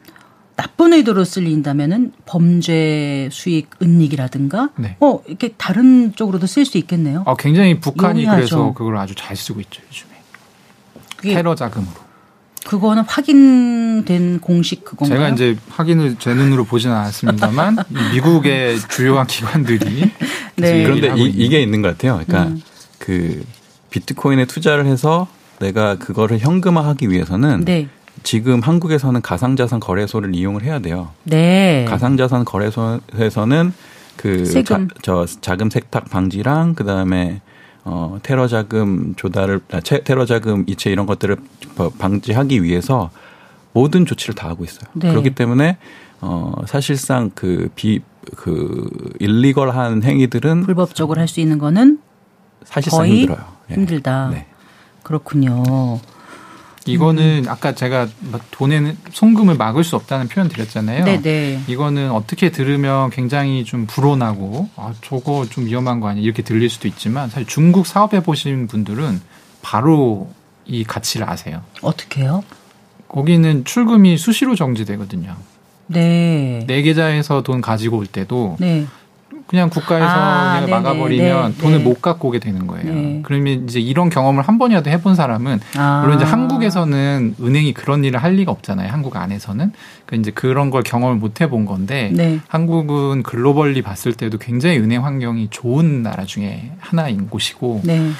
[0.55, 4.97] 나쁜 의도로 쓸린다면은 범죄 수익 은닉이라든가 네.
[4.99, 7.23] 어 이렇게 다른 쪽으로도 쓸 수 있겠네요.
[7.25, 8.37] 어, 굉장히 북한이 용이하죠.
[8.37, 10.16] 그래서 그걸 아주 잘 쓰고 있죠 요즘에
[11.21, 12.07] 테러 자금으로.
[12.65, 15.17] 그거는 확인된 공식 그건가요?
[15.17, 20.11] 제가 이제 확인을 제 눈으로 보지는 않았습니다만 이 미국의 주요한 기관들이
[20.57, 20.83] 네.
[20.83, 22.21] 그런데 이, 이게 있는 것 같아요.
[22.25, 22.61] 그러니까 음.
[22.99, 23.43] 그
[23.89, 25.27] 비트코인에 투자를 해서
[25.59, 27.87] 내가 그거를 현금화하기 위해서는 네.
[28.23, 31.11] 지금 한국에서는 가상자산 거래소를 이용을 해야 돼요.
[31.23, 31.85] 네.
[31.87, 33.73] 가상자산 거래소에서는
[34.17, 34.63] 그.
[34.63, 37.41] 자, 저 자금 세탁 방지랑 그다음에
[37.89, 41.37] 어 테러 자금 조달을 아, 채- 테러 자금 이체 이런 것들을
[41.75, 43.09] 버- 방지하기 위해서
[43.71, 44.89] 모든 조치를 다 하고 있어요.
[44.93, 45.09] 네.
[45.09, 45.77] 그렇기 때문에
[46.19, 51.99] 어 사실상 그 비그 일리걸한 행위들은 불법적으로 할 수 있는 거는
[52.65, 53.45] 사실상 힘들어요.
[53.71, 53.75] 예.
[53.75, 54.29] 힘들다.
[54.31, 54.47] 네.
[55.03, 55.63] 그렇군요.
[56.91, 61.05] 이거는 아까 제가 막 돈에는 송금을 막을 수 없다는 표현 드렸잖아요.
[61.05, 61.63] 네네.
[61.67, 66.87] 이거는 어떻게 들으면 굉장히 좀 불온하고 아 저거 좀 위험한 거 아니야 이렇게 들릴 수도
[66.87, 69.21] 있지만 사실 중국 사업해 보신 분들은
[69.61, 70.29] 바로
[70.65, 71.61] 이 가치를 아세요.
[71.81, 72.43] 어떻게요?
[73.07, 75.35] 거기는 출금이 수시로 정지되거든요.
[75.87, 76.63] 네.
[76.67, 78.85] 내 계좌에서 돈 가지고 올 때도 네.
[79.47, 81.83] 그냥 국가에서 아, 그냥 네네, 막아버리면 네, 돈을 네.
[81.83, 82.93] 못 갖고 오게 되는 거예요.
[82.93, 83.19] 네.
[83.23, 86.01] 그러면 이제 이런 경험을 한 번이라도 해본 사람은 아.
[86.01, 88.91] 물론 이제 한국에서는 은행이 그런 일을 할 리가 없잖아요.
[88.91, 89.71] 한국 안에서는
[90.05, 92.39] 그 이제 그런 걸 경험을 못 해본 건데 네.
[92.47, 98.11] 한국은 글로벌리 봤을 때도 굉장히 은행 환경이 좋은 나라 중에 하나인 곳이고 네.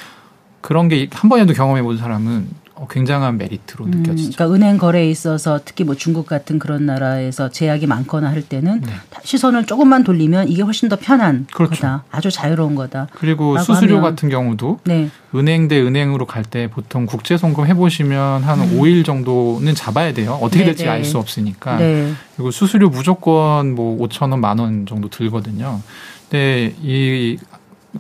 [0.62, 4.36] 그런 게 한 번이라도 경험해 본 사람은 어, 굉장한 메리트로 음, 느껴지죠.
[4.38, 8.92] 그러니까 은행 거래에 있어서 특히 뭐 중국 같은 그런 나라에서 제약이 많거나 할 때는 네.
[9.24, 11.76] 시선을 조금만 돌리면 이게 훨씬 더 편한 그렇죠.
[11.76, 12.04] 거다.
[12.12, 13.08] 아주 자유로운 거다.
[13.14, 15.10] 그리고 수수료 하면- 같은 경우도 네.
[15.36, 20.38] 은행 대 은행으로 갈 때 보통 국제 송금 해보시면 한 5일 정도는 잡아야 돼요.
[20.42, 20.62] 어떻게 음.
[20.62, 20.90] 네, 될지 네.
[20.90, 21.78] 알수 없으니까.
[21.78, 22.14] 네.
[22.36, 25.82] 그리고 수수료 무조건 뭐 5천 원, 만 원 정도 들거든요.
[26.30, 27.38] 근데 이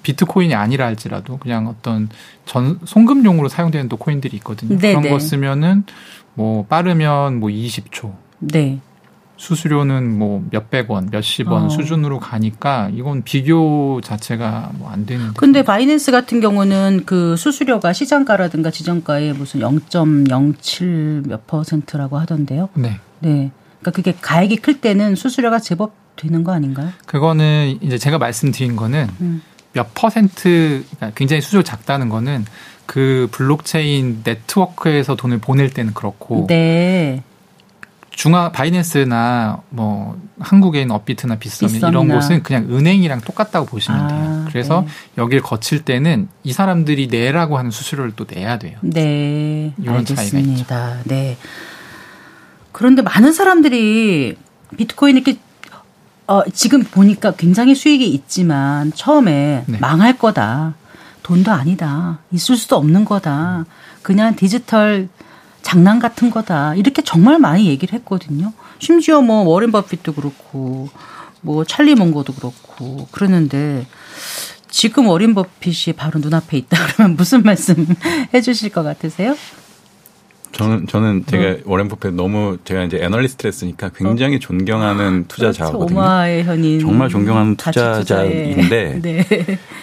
[0.03, 2.09] 비트코인이 아니라 할지라도 그냥 어떤
[2.45, 4.77] 전 송금용으로 사용되는 또 코인들이 있거든요.
[4.77, 5.09] 네, 그런 네.
[5.09, 5.83] 거 쓰면은
[6.33, 8.79] 뭐 빠르면 뭐 20초, 네.
[9.39, 11.69] 수수료는 뭐 몇백 원, 몇십 원 어.
[11.69, 15.31] 수준으로 가니까 이건 비교 자체가 뭐 안 되는.
[15.35, 22.69] 근데 바이낸스 같은 경우는 그 수수료가 시장가라든가 지정가의 무슨 0.07 몇 퍼센트라고 하던데요.
[22.73, 22.99] 네.
[23.19, 23.51] 네.
[23.79, 26.89] 그러니까 그게 가액이 클 때는 수수료가 제법 되는 거 아닌가요?
[27.05, 29.41] 그거는 이제 제가 말씀드린 거는 음.
[29.77, 32.45] 몇 퍼센트 그러니까 굉장히 수수료 작다는 거는
[32.87, 37.21] 그 블록체인 네트워크에서 돈을 보낼 때는 그렇고 네.
[38.09, 42.07] 중앙 바이낸스나 뭐 한국에 있는 업비트나 빗썸 이런.
[42.07, 44.19] 곳은 그냥 은행이랑 똑같다고 보시면 돼요.
[44.19, 44.45] 아.
[44.49, 45.21] 그래서 네.
[45.21, 48.79] 여길 거칠 때는 이 사람들이 내라고 하는 수수료를 또 내야 돼요.
[48.81, 50.97] 네, 이런 차이가 알겠습니다.
[51.03, 51.37] 네.
[52.71, 54.35] 그런데 많은 사람들이
[54.77, 55.37] 비트코인 이렇게
[56.27, 59.77] 어, 지금 보니까 굉장히 수익이 있지만 처음에 네.
[59.79, 60.75] 망할 거다.
[61.23, 62.19] 돈도 아니다.
[62.31, 63.65] 있을 수도 없는 거다.
[64.01, 65.09] 그냥 디지털
[65.61, 66.75] 장난 같은 거다.
[66.75, 68.53] 이렇게 정말 많이 얘기를 했거든요.
[68.79, 70.89] 심지어 뭐 워렌 버핏도 그렇고
[71.41, 73.87] 뭐 찰리 몽고도 그렇고 그러는데
[74.69, 77.87] 지금 워렌 버핏이 바로 눈앞에 있다 그러면 무슨 말씀
[78.33, 79.35] 해 주실 것 같으세요?
[80.51, 85.77] 저는 저는 제가 워렌 버핏 너무 제가 이제 애널리스트를 했으니까 굉장히 존경하는 투자자거든요.
[85.79, 86.87] 그렇죠.
[86.87, 87.55] 정말 존경하는.
[87.55, 89.25] 투자자인데 네.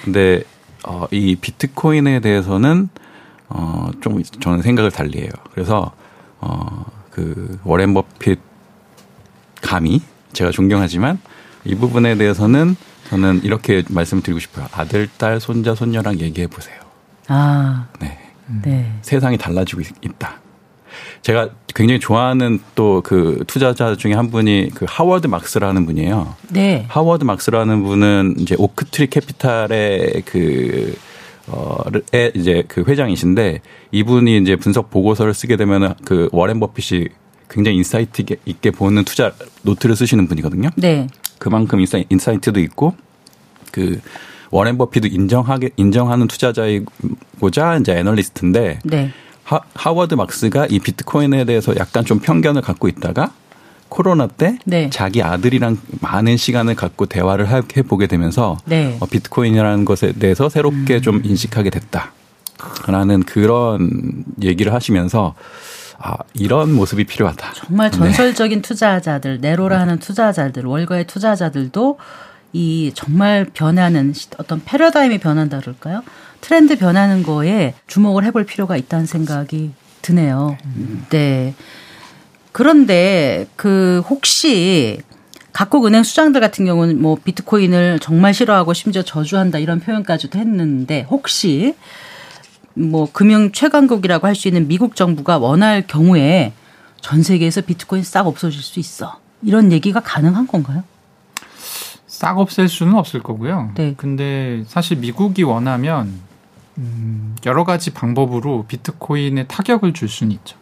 [0.05, 0.43] 근데
[0.87, 2.89] 어, 이 비트코인에 대해서는
[3.49, 5.31] 어, 좀 저는 생각을 달리해요.
[5.53, 5.93] 그래서
[6.41, 8.39] 어, 그 워렌 버핏
[9.63, 10.03] 감히
[10.33, 11.19] 제가 존경하지만
[11.65, 12.77] 이 부분에 대해서는
[13.09, 14.67] 저는 이렇게 말씀드리고 싶어요.
[14.73, 16.77] 아들, 딸, 손자, 손녀랑 얘기해 보세요.
[17.29, 18.19] 아, 네.
[18.63, 18.93] 네.
[19.03, 20.41] 세상이 달라지고 있- 있다.
[21.23, 26.35] 제가 굉장히 좋아하는 또 그 투자자 중에 한 분이 그 하워드 막스라는 분이에요.
[26.51, 26.85] 네.
[26.89, 30.97] 하워드 막스라는 분은 이제 오크트리 캐피탈의 그
[31.49, 33.61] 어의 이제 그 회장이신데
[33.93, 37.07] 이분이 이제 분석 보고서를 쓰게 되면은 그 워렌 버핏이
[37.51, 39.33] 굉장히 insight 있게- 있게 보는 투자
[39.63, 40.71] 노트를 쓰시는 분이거든요.
[40.77, 41.07] 네.
[41.39, 42.95] 그만큼 insi, insight도 있고
[43.73, 44.01] 그
[44.51, 49.11] 워렌 버핏도 인정하게 인정하는 투자자이고자 이제 애널리스트인데 네.
[49.45, 53.33] 하, 하워드 막스가 이 비트코인에 대해서 약간 좀 편견을 갖고 있다가
[53.89, 54.91] 코로나 때 네.
[54.91, 58.97] 자기 아들이랑 많은 시간을 갖고 대화를 하- 해보게 되면서 네.
[59.01, 62.13] 어, 비트코인이라는 것에 대해서 새롭게 좀 인식하게 됐다.
[62.87, 65.35] 라는 그런 얘기를 하시면서
[65.99, 67.53] 아, 이런 모습이 필요하다.
[67.55, 67.99] 정말 네.
[67.99, 71.99] 전설적인 투자자들, 네로라 하는 투자자들, 월가의 투자자들도
[72.53, 76.03] 이 정말 변하는 시- 어떤 패러다임이 변한다 그럴까요?
[76.45, 79.71] 트렌드 변하는 거에 주목을 해볼 필요가 있다는 생각이
[80.03, 80.59] 드네요.
[81.09, 81.55] 네.
[82.53, 85.01] 그런데 그 혹시
[85.55, 91.75] 각국 은행 수장들 같은 경우는 뭐 비트코인을 정말 싫어하고 심지어 저주한다 이런 표현까지도 했는데 혹시
[92.75, 96.53] 뭐 금융 최강국이라고 할 수 있는 미국 정부가 원할 경우에
[97.01, 99.19] 전 세계에서 비트코인 싹 없어질 수 있어.
[99.43, 100.85] 이런 얘기가 가능한 건가요?
[102.07, 103.73] 싹 없앨 수는 없을 거고요.
[103.77, 103.95] 네.
[103.97, 106.13] 근데 사실 미국이 원하면
[106.79, 110.57] 음, 여러 가지 방법으로 비트코인에 타격을 줄 수는 있죠.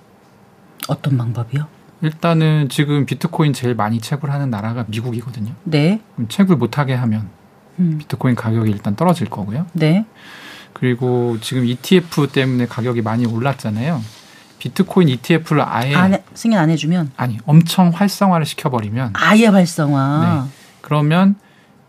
[0.89, 1.67] 어떤 방법이요?
[2.03, 5.55] 일단은 지금 비트코인 제일 많이 채굴하는 나라가 미국이거든요.
[5.65, 6.01] 네.
[6.15, 7.31] 그럼 채굴 못하게 하면
[7.79, 7.99] 음.
[7.99, 9.67] 비트코인 가격이 일단 떨어질 거고요.
[9.73, 10.05] 네.
[10.73, 14.03] 그리고 지금 ETF 때문에 가격이 많이 올랐잖아요.
[14.59, 20.47] 비트코인 ETF를 아예 안 해, 승인 안 해주면 아니 엄청 활성화를 시켜버리면 아예 활성화.
[20.81, 21.37] 그러면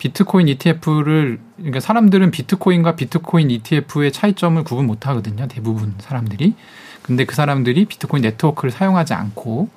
[0.04, 5.48] 비트코인 ETF를 그러니까 사람들은 비트코인과 비트코인 ETF의 차이점을 구분 못 하거든요.
[5.48, 6.56] 대부분 사람들이.
[7.02, 9.70] 근데 그 사람들이 비트코인 네트워크를 사용하지 않고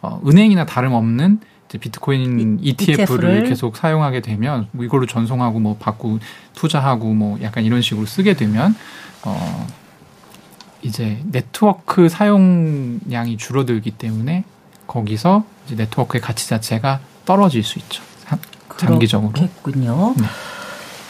[0.00, 5.60] 어, 은행이나 다름없는 이제 비트코인 이- ETF를 ETF 를 계속 사용하게 되면 뭐 이걸로 전송하고
[5.60, 6.18] 뭐 받고
[6.54, 8.74] 투자하고 뭐 약간 이런 식으로 쓰게 되면
[9.26, 9.66] 어
[10.80, 14.44] 이제 네트워크 사용량이 줄어들기 때문에
[14.86, 18.02] 거기서 이제 네트워크의 가치 자체가 떨어질 수 있죠.
[19.32, 20.14] 그렇겠군요.
[20.16, 20.24] 네.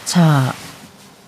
[0.04, 0.52] 자,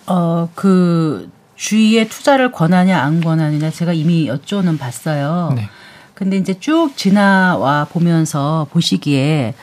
[0.05, 5.53] 어, 그 주위에 투자를 권하냐 안 권하느냐 제가 이미 여쭤는 봤어요.
[5.55, 5.69] 네.
[6.13, 9.53] 근데 이제 쭉 지나와 보면서 보시기에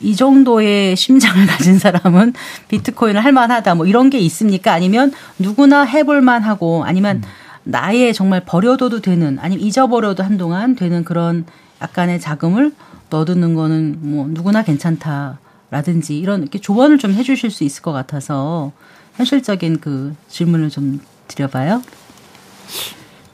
[0.00, 2.32] 이 정도의 심장을 가진 사람은
[2.68, 4.72] 비트코인을 할 만하다 뭐 이런 게 있습니까?
[4.72, 7.22] 아니면 누구나 해볼 만하고 아니면
[7.64, 11.44] 나의 정말 버려둬도 되는 아니면 잊어버려도 한동안 되는 그런
[11.82, 12.72] 약간의 자금을
[13.10, 15.38] 넣어두는 거는 뭐 누구나 괜찮다
[15.70, 18.72] 라든지 이런 이렇게 조언을 좀 해주실 수 있을 것 같아서
[19.16, 21.82] 현실적인 그 질문을 좀 드려봐요.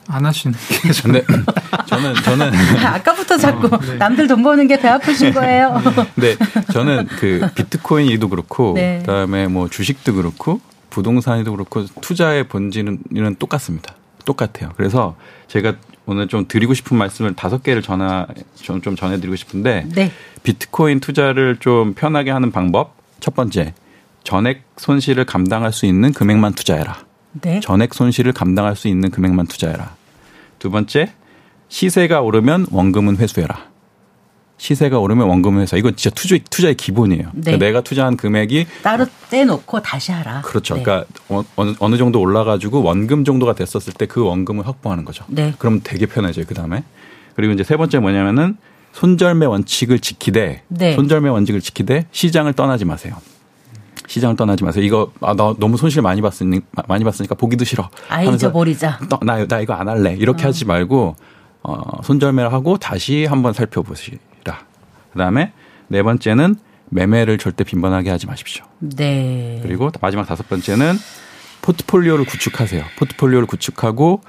[0.09, 1.25] 안 하시는 게 좀- 근데
[1.87, 2.51] 저는 저는
[2.85, 3.95] 아까부터 자꾸 어, 네.
[3.95, 5.81] 남들 돈 버는 게 배 아프신 거예요.
[6.15, 6.37] 네,
[6.71, 8.99] 저는 그 비트코인이도 그렇고 네.
[8.99, 10.61] 그다음에 뭐 주식도 그렇고
[10.91, 13.95] 부동산이도 그렇고 투자의 본질은 똑같습니다.
[14.25, 14.71] 똑같아요.
[14.77, 15.15] 그래서
[15.47, 15.73] 제가
[16.07, 20.11] 오늘 좀 드리고 싶은 말씀을 다섯 개를 전하 좀, 좀 전해드리고 싶은데 네.
[20.41, 23.73] 비트코인 투자를 좀 편하게 하는 방법 첫 번째
[24.23, 26.97] 전액 손실을 감당할 수 있는 금액만 투자해라.
[27.41, 27.59] 네.
[27.59, 29.95] 전액 손실을 감당할 수 있는 금액만 투자해라.
[30.59, 31.11] 두 번째,
[31.69, 33.66] 시세가 오르면 원금은 회수해라.
[34.57, 35.77] 시세가 오르면 원금은 회수.
[35.77, 37.23] 이거 진짜 투자, 투자의 기본이에요.
[37.33, 37.41] 네.
[37.41, 40.41] 그러니까 내가 투자한 금액이 따로 떼놓고 다시 하라.
[40.41, 40.75] 그렇죠.
[40.75, 40.83] 네.
[40.83, 45.25] 그러니까 어- 어느, 어느 정도 올라가지고 원금 정도가 됐었을 때 그 원금을 확보하는 거죠.
[45.27, 45.53] 네.
[45.59, 46.45] 그럼 되게 편해져요.
[46.47, 46.83] 그 다음에
[47.35, 48.57] 그리고 이제 세 번째 뭐냐면은
[48.93, 50.95] 손절매 원칙을 지키되 네.
[50.95, 53.15] 손절매 원칙을 지키되 시장을 떠나지 마세요.
[54.07, 54.83] 시장을 떠나지 마세요.
[54.85, 57.89] 이거 아, 나 너무 손실 많이 봤으니 많이 봤으니까 보기도 싫어.
[58.09, 58.99] 아 잊어버리자.
[59.21, 60.15] 나, 나 이거 안 할래.
[60.15, 60.47] 이렇게 어.
[60.47, 61.15] 하지 말고
[61.63, 64.17] 어, 손절매를 하고 다시 한번 살펴보시라.
[65.11, 65.53] 그다음에
[65.87, 66.55] 네 번째는
[66.89, 68.65] 매매를 절대 빈번하게 하지 마십시오.
[68.79, 69.59] 네.
[69.63, 70.95] 그리고 마지막 다섯 번째는
[71.61, 72.83] 포트폴리오를 구축하세요.
[72.97, 74.21] 포트폴리오를 구축하고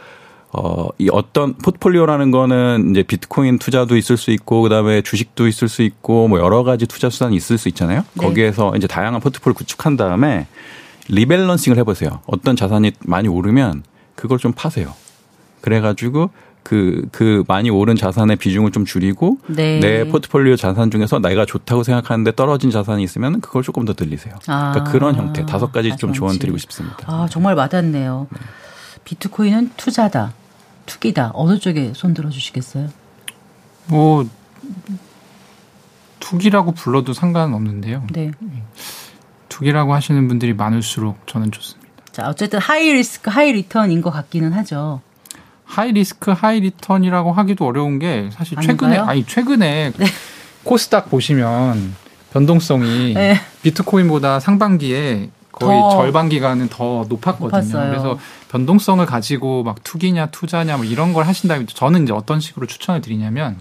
[0.51, 5.83] 어, 이 어떤 포트폴리오라는 거는 이제 비트코인 투자도 있을 수 있고 그다음에 주식도 있을 수
[5.83, 8.05] 있고 뭐 여러 가지 투자 수단이 있을 수 있잖아요.
[8.15, 8.27] 네.
[8.27, 10.47] 거기에서 이제 다양한 포트폴리오 구축한 다음에
[11.09, 12.21] 리밸런싱을 해 보세요.
[12.27, 13.83] 어떤 자산이 많이 오르면
[14.15, 14.95] 그걸 좀 파세요.
[15.61, 16.31] 그래 가지고
[16.69, 19.81] 그, 그 많이 오른 자산의 비중을 좀 줄이고 네.
[19.81, 24.35] 내 포트폴리오 자산 중에서 내가 좋다고 생각하는데 떨어진 자산이 있으면 그걸 조금 더 늘리세요.
[24.49, 24.73] 아.
[24.73, 26.99] 그러니까 그런 형태 다섯 가지 좀 조언 드리고 싶습니다.
[27.07, 28.27] 아, 정말 와닿네요.
[28.31, 28.39] 네.
[29.05, 30.35] 비트코인은 투자다,
[30.85, 31.31] 투기다.
[31.33, 32.89] 어느 쪽에 손 들어 주시겠어요?
[33.87, 34.29] 뭐
[36.21, 38.07] 투기라고 불러도 상관은 없는데요.
[38.13, 38.33] 네.
[39.49, 41.89] 투기라고 하시는 분들이 많을수록 저는 좋습니다.
[42.13, 45.01] 자, 어쨌든 high risk, high return인 것 같기는 하죠.
[45.69, 49.11] high risk, high return이라고 하기도 어려운 게 사실 최근에 아닌가요?
[49.11, 50.07] 아니 최근에 네.
[50.65, 51.95] 코스닥 보시면
[52.33, 53.39] 변동성이 네.
[53.63, 57.61] 비트코인보다 상반기에 거의 절반 기간은 더 높았거든요.
[57.61, 57.91] 높았어요.
[57.91, 58.19] 그래서
[58.51, 63.59] 변동성을 가지고 막 투기냐 투자냐 뭐 이런 걸 하신다면 저는 이제 어떤 식으로 추천을 드리냐면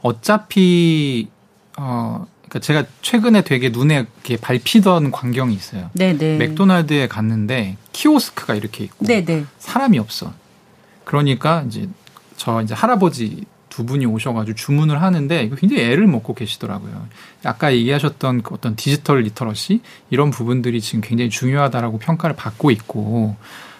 [0.00, 1.28] 어차피
[1.76, 5.90] 어 그러니까 제가 최근에 되게 눈에 이렇게 밟히던 광경이 있어요.
[5.92, 6.18] 네네.
[6.18, 6.36] 네.
[6.38, 9.24] 맥도날드에 갔는데 키오스크가 이렇게 있고 네네.
[9.24, 9.44] 네.
[9.58, 10.32] 사람이 없어.
[11.04, 11.88] 그러니까 이제
[12.36, 17.06] 저 이제 할아버지 두 분이 오셔가지고 주문을 하는데 굉장히 애를 먹고 계시더라고요.
[17.44, 23.36] 아까 얘기하셨던 그 어떤 디지털 literacy 이런 부분들이 지금 굉장히 중요하다라고 평가를 받고 있고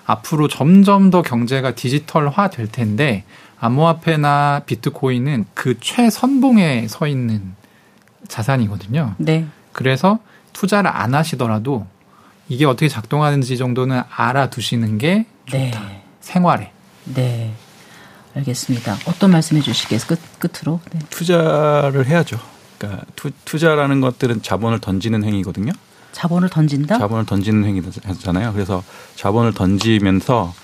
[0.06, 3.24] 앞으로 점점 더 경제가 디지털화 될 텐데
[3.60, 7.57] 암호화폐나 비트코인은 그 최선봉에 서 있는
[8.28, 9.14] 자산이거든요.
[9.18, 9.46] 네.
[9.72, 10.18] 그래서
[10.52, 11.86] 투자를 안 하시더라도
[12.48, 15.58] 이게 어떻게 작동하는지 정도는 알아두시는 게 좋다.
[15.58, 16.04] 네.
[16.20, 16.72] 생활에.
[17.04, 17.54] 네.
[18.34, 18.96] 알겠습니다.
[19.06, 20.08] 어떤 말씀해 주시겠어요?
[20.08, 20.80] 끝, 끝으로.
[20.92, 21.00] 네.
[21.10, 22.38] 투자를 해야죠.
[22.78, 25.72] 그러니까 투, 자라는 것들은 자본을 던지는 행위거든요.
[26.12, 26.98] 자본을 던진다?
[26.98, 28.52] 자본을 던지는 행위잖아요.
[28.52, 28.82] 그래서
[29.16, 30.54] 자본을 던지면서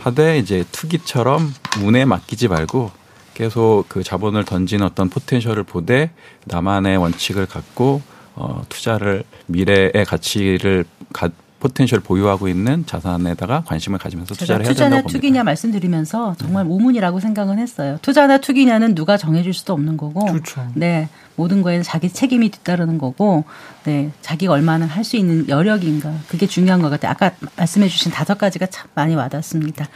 [0.00, 2.90] 하되 이제 투기처럼 운에 맡기지 말고
[3.38, 6.10] 계속 그 자본을 던지는 어떤 potential을 보되
[6.46, 8.02] 나만의 원칙을 갖고
[8.34, 11.28] 어, 투자를 미래의 가치를 가,
[11.60, 15.02] potential 보유하고 있는 자산에다가 관심을 가지면서 투자를 해야 된다고 봅니다.
[15.02, 16.70] 투자나 투기냐 말씀드리면서 정말 네.
[16.70, 17.98] 우문이라고 생각은 했어요.
[18.02, 20.68] 투자나 투기냐는 누가 정해줄 수도 없는 거고, 그렇죠.
[20.74, 23.44] 네 모든 거에는 자기 책임이 뒤따르는 거고,
[23.84, 27.12] 네 자기가 얼마나 할 수 있는 여력인가 그게 중요한 것 같아요.
[27.12, 29.88] 아까 말씀해주신 다섯 가지가 참 많이 와닿습니다.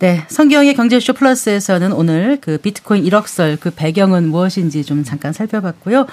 [0.00, 6.06] 네, 성기영의 경제쇼 플러스에서는 오늘 그 비트코인 1억설 그 배경은 무엇인지 좀 잠깐 살펴봤고요.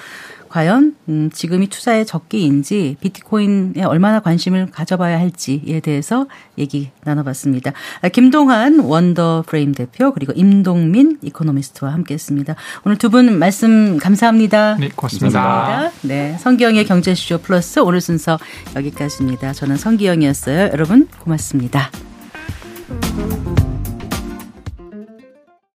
[0.50, 6.28] 과연 음, 지금이 투자의 적기인지 비트코인에 얼마나 관심을 가져봐야 할지에 대해서
[6.58, 7.72] 얘기 나눠봤습니다.
[8.02, 12.56] 아, 김동환 원더 프레임 대표 그리고 임동민 이코노미스트와 함께했습니다.
[12.86, 14.76] 오늘 두 분 말씀 감사합니다.
[14.76, 15.42] 네, 고맙습니다.
[15.42, 15.98] 감사합니다.
[16.02, 18.38] 네, 성기영의 경제쇼 플러스 오늘 순서
[18.76, 19.54] 여기까지입니다.
[19.54, 20.72] 저는 성기영이었어요.
[20.74, 21.90] 여러분 고맙습니다.